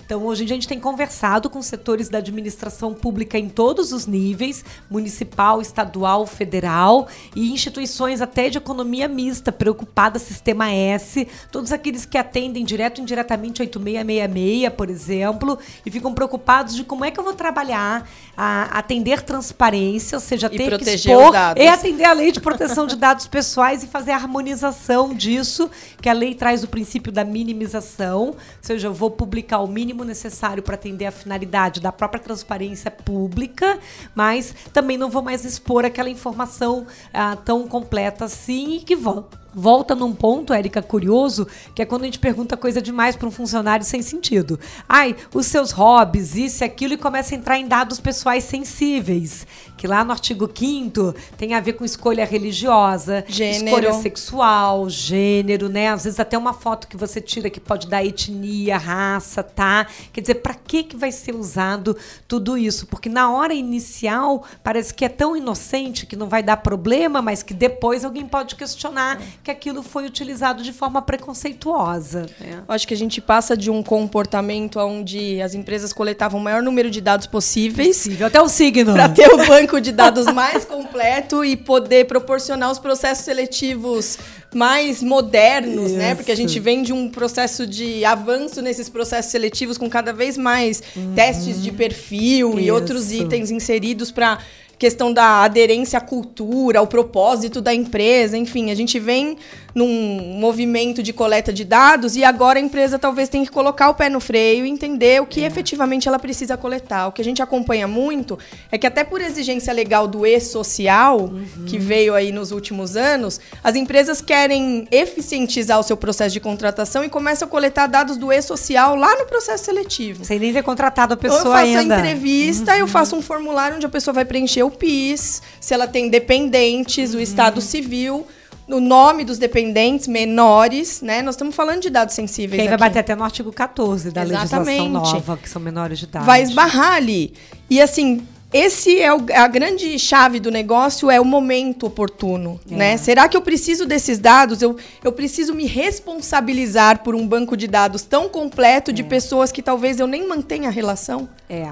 Então, 0.05 0.23
hoje 0.23 0.43
em 0.43 0.45
dia, 0.45 0.55
a 0.55 0.59
gente 0.59 0.67
tem 0.67 0.79
conversado 0.79 1.49
com 1.49 1.61
setores 1.61 2.09
da 2.09 2.19
administração 2.19 2.93
pública 2.93 3.39
em 3.39 3.49
todos 3.49 3.91
os 3.91 4.05
níveis 4.05 4.63
municipal, 4.89 5.59
estadual, 5.61 6.27
federal 6.27 7.07
e 7.35 7.51
instituições 7.51 8.21
até 8.21 8.49
de 8.49 8.57
economia 8.57 9.07
mista, 9.07 9.51
preocupada 9.51 10.19
Sistema 10.19 10.71
S, 10.71 11.27
todos 11.51 11.71
aqueles 11.71 12.05
que 12.05 12.17
atendem 12.17 12.63
direto 12.63 12.99
e 12.99 13.01
indiretamente 13.01 13.61
8666, 13.61 14.73
por 14.75 14.89
exemplo, 14.89 15.57
e 15.83 15.89
ficam 15.89 16.13
preocupados 16.13 16.75
de 16.75 16.83
como 16.83 17.03
é 17.03 17.09
que 17.09 17.19
eu 17.19 17.23
vou 17.23 17.33
trabalhar 17.33 18.07
a 18.35 18.77
atender 18.77 19.23
transparência, 19.23 20.15
ou 20.17 20.21
seja, 20.21 20.47
e 20.51 20.57
ter 20.57 20.77
que 20.77 20.89
expor 20.89 21.33
e 21.55 21.67
atender 21.67 22.03
a 22.03 22.13
lei 22.13 22.31
de 22.31 22.39
proteção 22.39 22.85
de 22.85 22.95
dados 22.95 23.25
pessoais 23.25 23.83
e 23.83 23.87
fazer 23.87 24.11
a 24.11 24.15
harmonização 24.15 25.15
disso, 25.15 25.69
que 25.99 26.09
a 26.09 26.13
lei 26.13 26.35
traz 26.35 26.63
o 26.63 26.67
princípio 26.67 27.11
da 27.11 27.23
minimização, 27.23 28.27
ou 28.27 28.37
seja, 28.61 28.87
eu 28.87 28.93
vou 28.93 29.09
publicar 29.09 29.46
o 29.55 29.67
mínimo 29.67 30.03
necessário 30.03 30.61
para 30.63 30.75
atender 30.75 31.05
a 31.05 31.11
finalidade 31.11 31.79
da 31.79 31.91
própria 31.91 32.21
transparência 32.21 32.91
pública, 32.91 33.79
mas 34.13 34.53
também 34.73 34.97
não 34.97 35.09
vou 35.09 35.21
mais 35.21 35.45
expor 35.45 35.85
aquela 35.85 36.09
informação 36.09 36.87
ah, 37.13 37.35
tão 37.35 37.67
completa 37.67 38.25
assim 38.25 38.81
que 38.85 38.95
volta 38.95 39.46
volta 39.53 39.95
num 39.95 40.13
ponto, 40.13 40.53
Érica, 40.53 40.81
curioso, 40.81 41.47
que 41.73 41.81
é 41.81 41.85
quando 41.85 42.03
a 42.03 42.05
gente 42.05 42.19
pergunta 42.19 42.55
coisa 42.55 42.81
demais 42.81 43.15
para 43.15 43.27
um 43.27 43.31
funcionário 43.31 43.85
sem 43.85 44.01
sentido. 44.01 44.59
Ai, 44.87 45.15
os 45.33 45.47
seus 45.47 45.71
hobbies, 45.71 46.35
isso 46.35 46.63
e 46.63 46.65
aquilo, 46.65 46.93
e 46.93 46.97
começa 46.97 47.33
a 47.33 47.37
entrar 47.37 47.57
em 47.57 47.67
dados 47.67 47.99
pessoais 47.99 48.43
sensíveis, 48.43 49.47
que 49.75 49.87
lá 49.87 50.03
no 50.03 50.11
artigo 50.11 50.49
5 50.53 51.13
tem 51.37 51.53
a 51.53 51.59
ver 51.59 51.73
com 51.73 51.85
escolha 51.85 52.25
religiosa, 52.25 53.23
gênero. 53.27 53.65
escolha 53.65 53.93
sexual, 53.93 54.89
gênero, 54.89 55.69
né? 55.69 55.89
Às 55.89 56.03
vezes 56.03 56.19
até 56.19 56.37
uma 56.37 56.53
foto 56.53 56.87
que 56.87 56.97
você 56.97 57.19
tira 57.21 57.49
que 57.49 57.59
pode 57.59 57.87
dar 57.87 58.05
etnia, 58.05 58.77
raça, 58.77 59.41
tá? 59.43 59.87
Quer 60.13 60.21
dizer, 60.21 60.35
para 60.35 60.53
que 60.53 60.83
que 60.83 60.95
vai 60.95 61.11
ser 61.11 61.35
usado 61.35 61.95
tudo 62.27 62.57
isso? 62.57 62.87
Porque 62.87 63.09
na 63.09 63.31
hora 63.31 63.53
inicial 63.53 64.43
parece 64.63 64.93
que 64.93 65.05
é 65.05 65.09
tão 65.09 65.35
inocente 65.35 66.05
que 66.05 66.15
não 66.15 66.27
vai 66.27 66.43
dar 66.43 66.57
problema, 66.57 67.21
mas 67.21 67.41
que 67.41 67.53
depois 67.53 68.03
alguém 68.03 68.27
pode 68.27 68.55
questionar 68.55 69.19
que 69.47 69.51
aquilo 69.51 69.81
foi 69.81 70.05
utilizado 70.05 70.61
de 70.61 70.73
forma 70.73 71.01
preconceituosa. 71.01 72.25
Né? 72.37 72.61
Acho 72.67 72.85
que 72.85 72.93
a 72.93 72.97
gente 72.97 73.21
passa 73.21 73.55
de 73.55 73.71
um 73.71 73.81
comportamento 73.81 74.77
onde 74.77 75.41
as 75.41 75.53
empresas 75.53 75.93
coletavam 75.93 76.37
o 76.37 76.43
maior 76.43 76.61
número 76.61 76.91
de 76.91 76.99
dados 76.99 77.27
possíveis. 77.27 77.99
Possível, 77.99 78.27
até 78.27 78.41
o 78.41 78.49
signo. 78.49 78.91
Para 78.91 79.07
ter 79.07 79.33
o 79.33 79.47
banco 79.47 79.79
de 79.79 79.93
dados 79.93 80.25
mais 80.33 80.65
completo 80.65 81.45
e 81.45 81.55
poder 81.55 82.07
proporcionar 82.07 82.69
os 82.69 82.77
processos 82.77 83.23
seletivos 83.23 84.19
mais 84.53 85.01
modernos, 85.01 85.91
Isso. 85.91 85.97
né? 85.97 86.13
Porque 86.13 86.31
a 86.31 86.35
gente 86.35 86.59
vem 86.59 86.83
de 86.83 86.91
um 86.91 87.09
processo 87.09 87.65
de 87.65 88.03
avanço 88.03 88.61
nesses 88.61 88.89
processos 88.89 89.31
seletivos 89.31 89.77
com 89.77 89.89
cada 89.89 90.11
vez 90.11 90.37
mais 90.37 90.83
uhum. 90.93 91.13
testes 91.15 91.63
de 91.63 91.71
perfil 91.71 92.49
Isso. 92.49 92.59
e 92.59 92.71
outros 92.71 93.13
itens 93.13 93.49
inseridos 93.49 94.11
para 94.11 94.39
questão 94.77 95.11
da 95.11 95.43
aderência 95.43 95.97
à 95.97 96.01
cultura, 96.01 96.79
ao 96.79 96.87
propósito 96.87 97.61
da 97.61 97.73
empresa, 97.73 98.37
enfim, 98.37 98.69
a 98.71 98.75
gente 98.75 98.99
vem 98.99 99.37
num 99.77 100.39
movimento 100.39 101.03
de 101.03 101.13
coleta 101.13 101.53
de 101.53 101.63
dados 101.63 102.15
e 102.15 102.23
agora 102.23 102.57
a 102.57 102.61
empresa 102.61 102.97
talvez 102.97 103.29
tenha 103.29 103.45
que 103.45 103.51
colocar 103.51 103.89
o 103.89 103.93
pé 103.93 104.09
no 104.09 104.19
freio 104.19 104.65
e 104.65 104.69
entender 104.69 105.21
o 105.21 105.25
que 105.27 105.43
é. 105.43 105.45
efetivamente 105.45 106.07
ela 106.07 106.17
precisa 106.17 106.57
coletar. 106.57 107.05
O 107.05 107.11
que 107.11 107.21
a 107.21 107.23
gente 107.23 107.43
acompanha 107.43 107.87
muito 107.87 108.39
é 108.71 108.77
que 108.79 108.87
até 108.87 109.03
por 109.03 109.21
exigência 109.21 109.71
legal 109.71 110.07
do 110.07 110.25
e-social, 110.25 111.19
uhum. 111.19 111.65
que 111.67 111.77
veio 111.77 112.15
aí 112.15 112.31
nos 112.31 112.51
últimos 112.51 112.97
anos, 112.97 113.39
as 113.63 113.75
empresas 113.75 114.19
querem 114.19 114.87
eficientizar 114.89 115.79
o 115.79 115.83
seu 115.83 115.95
processo 115.95 116.33
de 116.33 116.39
contratação 116.39 117.03
e 117.03 117.09
começam 117.09 117.47
a 117.47 117.51
coletar 117.51 117.85
dados 117.85 118.17
do 118.17 118.33
e-social 118.33 118.95
lá 118.95 119.15
no 119.15 119.27
processo 119.27 119.65
seletivo. 119.65 120.25
Sem 120.25 120.39
nem 120.39 120.51
ter 120.51 120.63
contratado 120.63 121.13
a 121.13 121.17
pessoa 121.17 121.39
Eu 121.39 121.51
faço 121.51 121.77
ainda. 121.77 121.97
a 121.97 121.99
entrevista, 121.99 122.71
uhum. 122.71 122.79
eu 122.79 122.87
faço 122.87 123.15
um 123.15 123.21
formulário 123.21 123.75
onde 123.75 123.85
a 123.85 123.89
pessoa 123.89 124.11
vai 124.11 124.25
preencher 124.25 124.63
o 124.63 124.71
PIS, 124.71 125.43
se 125.61 125.71
ela 125.71 125.85
tem 125.85 126.09
dependentes, 126.09 127.13
uhum. 127.13 127.19
o 127.19 127.21
estado 127.21 127.61
civil 127.61 128.25
o 128.67 128.79
nome 128.79 129.23
dos 129.23 129.37
dependentes 129.37 130.07
menores, 130.07 131.01
né? 131.01 131.21
Nós 131.21 131.35
estamos 131.35 131.55
falando 131.55 131.81
de 131.81 131.89
dados 131.89 132.13
sensíveis. 132.13 132.61
Que 132.61 132.61
aí 132.61 132.67
vai 132.67 132.77
bater 132.77 132.99
até 132.99 133.15
no 133.15 133.23
artigo 133.23 133.51
14 133.51 134.11
da 134.11 134.23
Exatamente. 134.23 134.81
legislação 134.81 134.89
nova, 134.89 135.37
que 135.37 135.49
são 135.49 135.61
menores 135.61 135.99
de 135.99 136.05
idade. 136.05 136.25
Vai 136.25 136.41
esbarrar 136.41 136.93
ali. 136.93 137.33
E 137.69 137.81
assim, 137.81 138.25
esse 138.51 138.97
é 139.01 139.13
o, 139.13 139.25
a 139.35 139.45
grande 139.47 139.99
chave 139.99 140.39
do 140.39 140.49
negócio 140.49 141.11
é 141.11 141.19
o 141.19 141.25
momento 141.25 141.85
oportuno, 141.85 142.59
é. 142.71 142.75
né? 142.75 142.97
Será 142.97 143.27
que 143.27 143.35
eu 143.35 143.41
preciso 143.41 143.85
desses 143.85 144.19
dados? 144.19 144.61
Eu, 144.61 144.77
eu 145.03 145.11
preciso 145.11 145.53
me 145.53 145.65
responsabilizar 145.65 147.03
por 147.03 147.13
um 147.13 147.27
banco 147.27 147.57
de 147.57 147.67
dados 147.67 148.03
tão 148.03 148.29
completo 148.29 148.91
é. 148.91 148.93
de 148.93 149.03
pessoas 149.03 149.51
que 149.51 149.61
talvez 149.61 149.99
eu 149.99 150.07
nem 150.07 150.25
mantenha 150.25 150.69
a 150.69 150.71
relação? 150.71 151.27
É. 151.49 151.67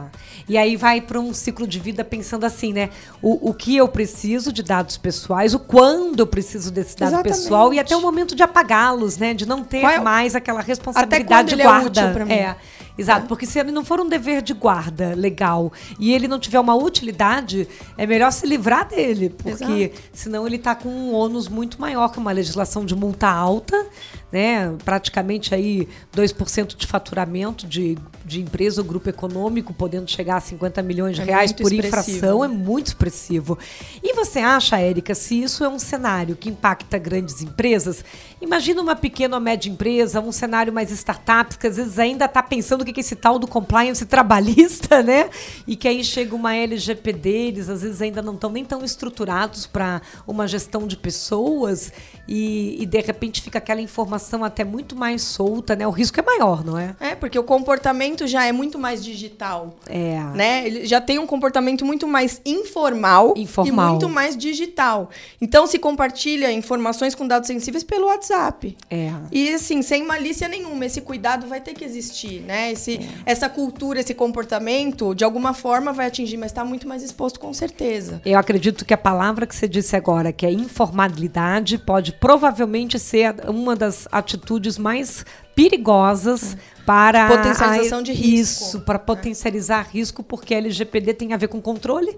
E 0.49 0.57
aí 0.57 0.75
vai 0.75 0.99
para 0.99 1.17
um 1.17 1.33
ciclo 1.33 1.65
de 1.65 1.79
vida 1.79 2.03
pensando 2.03 2.45
assim, 2.45 2.73
né? 2.73 2.89
O, 3.21 3.49
o 3.51 3.53
que 3.53 3.77
eu 3.77 3.87
preciso 3.87 4.51
de 4.51 4.61
dados 4.61 4.97
pessoais, 4.97 5.53
o 5.53 5.59
quando 5.59 6.19
eu 6.19 6.27
preciso 6.27 6.71
desse 6.71 6.97
dado 6.97 7.13
Exatamente. 7.13 7.37
pessoal 7.37 7.73
e 7.73 7.79
até 7.79 7.95
o 7.95 8.01
momento 8.01 8.35
de 8.35 8.43
apagá-los, 8.43 9.17
né? 9.17 9.33
De 9.33 9.45
não 9.45 9.63
ter 9.63 9.83
é 9.85 9.99
mais 9.99 10.35
aquela 10.35 10.61
responsabilidade 10.61 11.55
de 11.55 11.63
guarda. 11.63 12.13
É, 12.27 12.33
é. 12.33 12.55
Exato, 12.97 13.25
é. 13.25 13.27
porque 13.27 13.45
se 13.45 13.59
ele 13.59 13.71
não 13.71 13.83
for 13.83 13.99
um 13.99 14.07
dever 14.07 14.41
de 14.41 14.53
guarda 14.53 15.13
legal 15.15 15.71
e 15.99 16.13
ele 16.13 16.27
não 16.27 16.39
tiver 16.39 16.59
uma 16.59 16.75
utilidade, 16.75 17.67
é 17.97 18.07
melhor 18.07 18.31
se 18.31 18.45
livrar 18.45 18.87
dele, 18.87 19.29
porque 19.29 19.73
Exato. 19.73 20.01
senão 20.13 20.47
ele 20.47 20.55
está 20.55 20.73
com 20.75 20.89
um 20.89 21.13
ônus 21.13 21.47
muito 21.47 21.79
maior 21.79 22.09
que 22.09 22.17
uma 22.17 22.31
legislação 22.31 22.85
de 22.85 22.95
multa 22.95 23.27
alta, 23.27 23.85
né? 24.31 24.73
Praticamente 24.83 25.53
aí 25.53 25.87
2% 26.15 26.75
de 26.75 26.87
faturamento 26.87 27.67
de, 27.67 27.97
de 28.25 28.41
empresa 28.41 28.81
ou 28.81 28.87
grupo 28.87 29.07
econômico, 29.07 29.73
podendo 29.73 30.09
chegar 30.09 30.37
a 30.37 30.41
50 30.41 30.81
milhões 30.81 31.15
de 31.15 31.21
é 31.21 31.25
reais 31.25 31.51
por 31.51 31.71
infração, 31.71 32.43
é 32.43 32.47
muito 32.47 32.87
expressivo. 32.87 33.57
E 34.03 34.13
você 34.13 34.39
acha, 34.39 34.79
Érica, 34.79 35.13
se 35.13 35.41
isso 35.41 35.63
é 35.63 35.69
um 35.69 35.77
cenário 35.77 36.35
que 36.35 36.49
impacta 36.49 36.97
grandes 36.97 37.41
empresas, 37.41 38.03
imagina 38.41 38.81
uma 38.81 38.95
pequena 38.95 39.37
ou 39.37 39.41
média 39.41 39.69
empresa, 39.69 40.19
um 40.19 40.31
cenário 40.31 40.73
mais 40.73 40.89
startups, 40.89 41.55
que 41.55 41.67
às 41.67 41.77
vezes 41.77 41.99
ainda 41.99 42.25
está 42.25 42.41
pensando 42.41 42.81
o 42.81 42.85
que 42.85 42.99
é 42.99 43.01
esse 43.01 43.15
tal 43.15 43.37
do 43.37 43.47
compliance 43.47 44.03
trabalhista, 44.07 45.03
né? 45.03 45.29
E 45.67 45.75
que 45.75 45.87
aí 45.87 46.03
chega 46.03 46.35
uma 46.35 46.55
LGPD, 46.55 47.29
eles 47.29 47.69
às 47.69 47.83
vezes 47.83 48.01
ainda 48.01 48.21
não 48.21 48.33
estão 48.33 48.49
nem 48.49 48.65
tão 48.65 48.83
estruturados 48.83 49.67
para 49.67 50.01
uma 50.25 50.47
gestão 50.47 50.87
de 50.87 50.97
pessoas 50.97 51.93
e, 52.27 52.81
e 52.81 52.85
de 52.85 53.01
repente 53.01 53.41
fica 53.41 53.59
aquela 53.59 53.81
informação 53.81 54.43
até 54.43 54.63
muito 54.63 54.95
mais 54.95 55.21
solta, 55.21 55.75
né? 55.75 55.87
O 55.87 55.91
risco 55.91 56.19
é 56.19 56.23
maior, 56.23 56.65
não 56.65 56.77
é? 56.77 56.95
É, 56.99 57.15
porque 57.15 57.37
o 57.37 57.43
comportamento 57.43 58.14
já 58.25 58.45
é 58.45 58.51
muito 58.51 58.79
mais 58.79 59.03
digital. 59.03 59.75
É. 59.87 60.19
Né? 60.33 60.65
Ele 60.65 60.85
já 60.85 61.01
tem 61.01 61.19
um 61.19 61.27
comportamento 61.27 61.85
muito 61.85 62.07
mais 62.07 62.41
informal, 62.45 63.33
informal. 63.35 63.87
e 63.87 63.89
muito 63.91 64.09
mais 64.09 64.37
digital. 64.37 65.09
Então 65.41 65.67
se 65.67 65.77
compartilha 65.77 66.51
informações 66.51 67.13
com 67.13 67.27
dados 67.27 67.47
sensíveis 67.47 67.83
pelo 67.83 68.07
WhatsApp. 68.07 68.75
É. 68.89 69.11
E 69.31 69.53
assim, 69.53 69.81
sem 69.81 70.03
malícia 70.05 70.47
nenhuma, 70.47 70.85
esse 70.85 71.01
cuidado 71.01 71.47
vai 71.47 71.59
ter 71.59 71.73
que 71.73 71.83
existir, 71.83 72.41
né? 72.41 72.71
Esse, 72.71 72.97
é. 72.97 73.31
Essa 73.31 73.49
cultura, 73.49 73.99
esse 73.99 74.13
comportamento, 74.13 75.13
de 75.13 75.23
alguma 75.23 75.53
forma 75.53 75.91
vai 75.91 76.07
atingir, 76.07 76.37
mas 76.37 76.51
está 76.51 76.63
muito 76.63 76.87
mais 76.87 77.03
exposto 77.03 77.39
com 77.39 77.53
certeza. 77.53 78.21
Eu 78.25 78.39
acredito 78.39 78.85
que 78.85 78.93
a 78.93 78.97
palavra 78.97 79.45
que 79.45 79.55
você 79.55 79.67
disse 79.67 79.95
agora, 79.95 80.31
que 80.31 80.45
é 80.45 80.51
informalidade, 80.51 81.77
pode 81.77 82.13
provavelmente 82.13 82.99
ser 82.99 83.35
uma 83.47 83.75
das 83.75 84.07
atitudes 84.11 84.77
mais 84.77 85.25
perigosas 85.55 86.57
para 86.85 87.27
Potencialização 87.27 88.03
de 88.03 88.11
risco. 88.11 88.65
Isso, 88.65 88.81
para 88.81 88.99
potencializar 88.99 89.87
risco, 89.89 90.21
porque 90.21 90.53
a 90.53 90.57
LGPD 90.57 91.13
tem 91.13 91.33
a 91.33 91.37
ver 91.37 91.47
com 91.47 91.59
controle. 91.59 92.15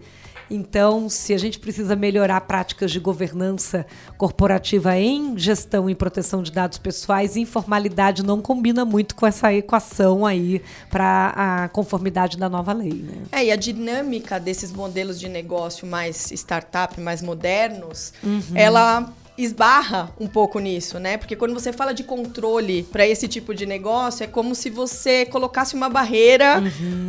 Então, 0.49 1.09
se 1.09 1.33
a 1.33 1.37
gente 1.37 1.59
precisa 1.59 1.95
melhorar 1.95 2.39
práticas 2.41 2.91
de 2.91 2.99
governança 2.99 3.85
corporativa 4.17 4.97
em 4.97 5.37
gestão 5.37 5.89
e 5.89 5.95
proteção 5.95 6.41
de 6.41 6.51
dados 6.51 6.77
pessoais, 6.77 7.35
informalidade 7.35 8.23
não 8.23 8.41
combina 8.41 8.85
muito 8.85 9.15
com 9.15 9.27
essa 9.27 9.53
equação 9.53 10.25
aí 10.25 10.61
para 10.89 11.33
a 11.35 11.69
conformidade 11.69 12.37
da 12.37 12.47
nova 12.47 12.71
lei. 12.71 12.93
Né? 12.93 13.23
É, 13.31 13.45
e 13.45 13.51
a 13.51 13.55
dinâmica 13.55 14.39
desses 14.39 14.71
modelos 14.71 15.19
de 15.19 15.27
negócio 15.27 15.85
mais 15.85 16.31
startup, 16.31 16.99
mais 17.01 17.21
modernos, 17.21 18.13
ela 18.55 19.13
esbarra 19.37 20.11
um 20.19 20.27
pouco 20.27 20.59
nisso, 20.59 20.99
né? 20.99 21.17
Porque 21.17 21.35
quando 21.35 21.53
você 21.53 21.71
fala 21.71 21.93
de 21.93 22.03
controle 22.03 22.83
para 22.91 23.05
esse 23.07 23.27
tipo 23.27 23.53
de 23.53 23.65
negócio, 23.65 24.23
é 24.23 24.27
como 24.27 24.55
se 24.55 24.69
você 24.69 25.25
colocasse 25.25 25.75
uma 25.75 25.89
barreira, 25.89 26.61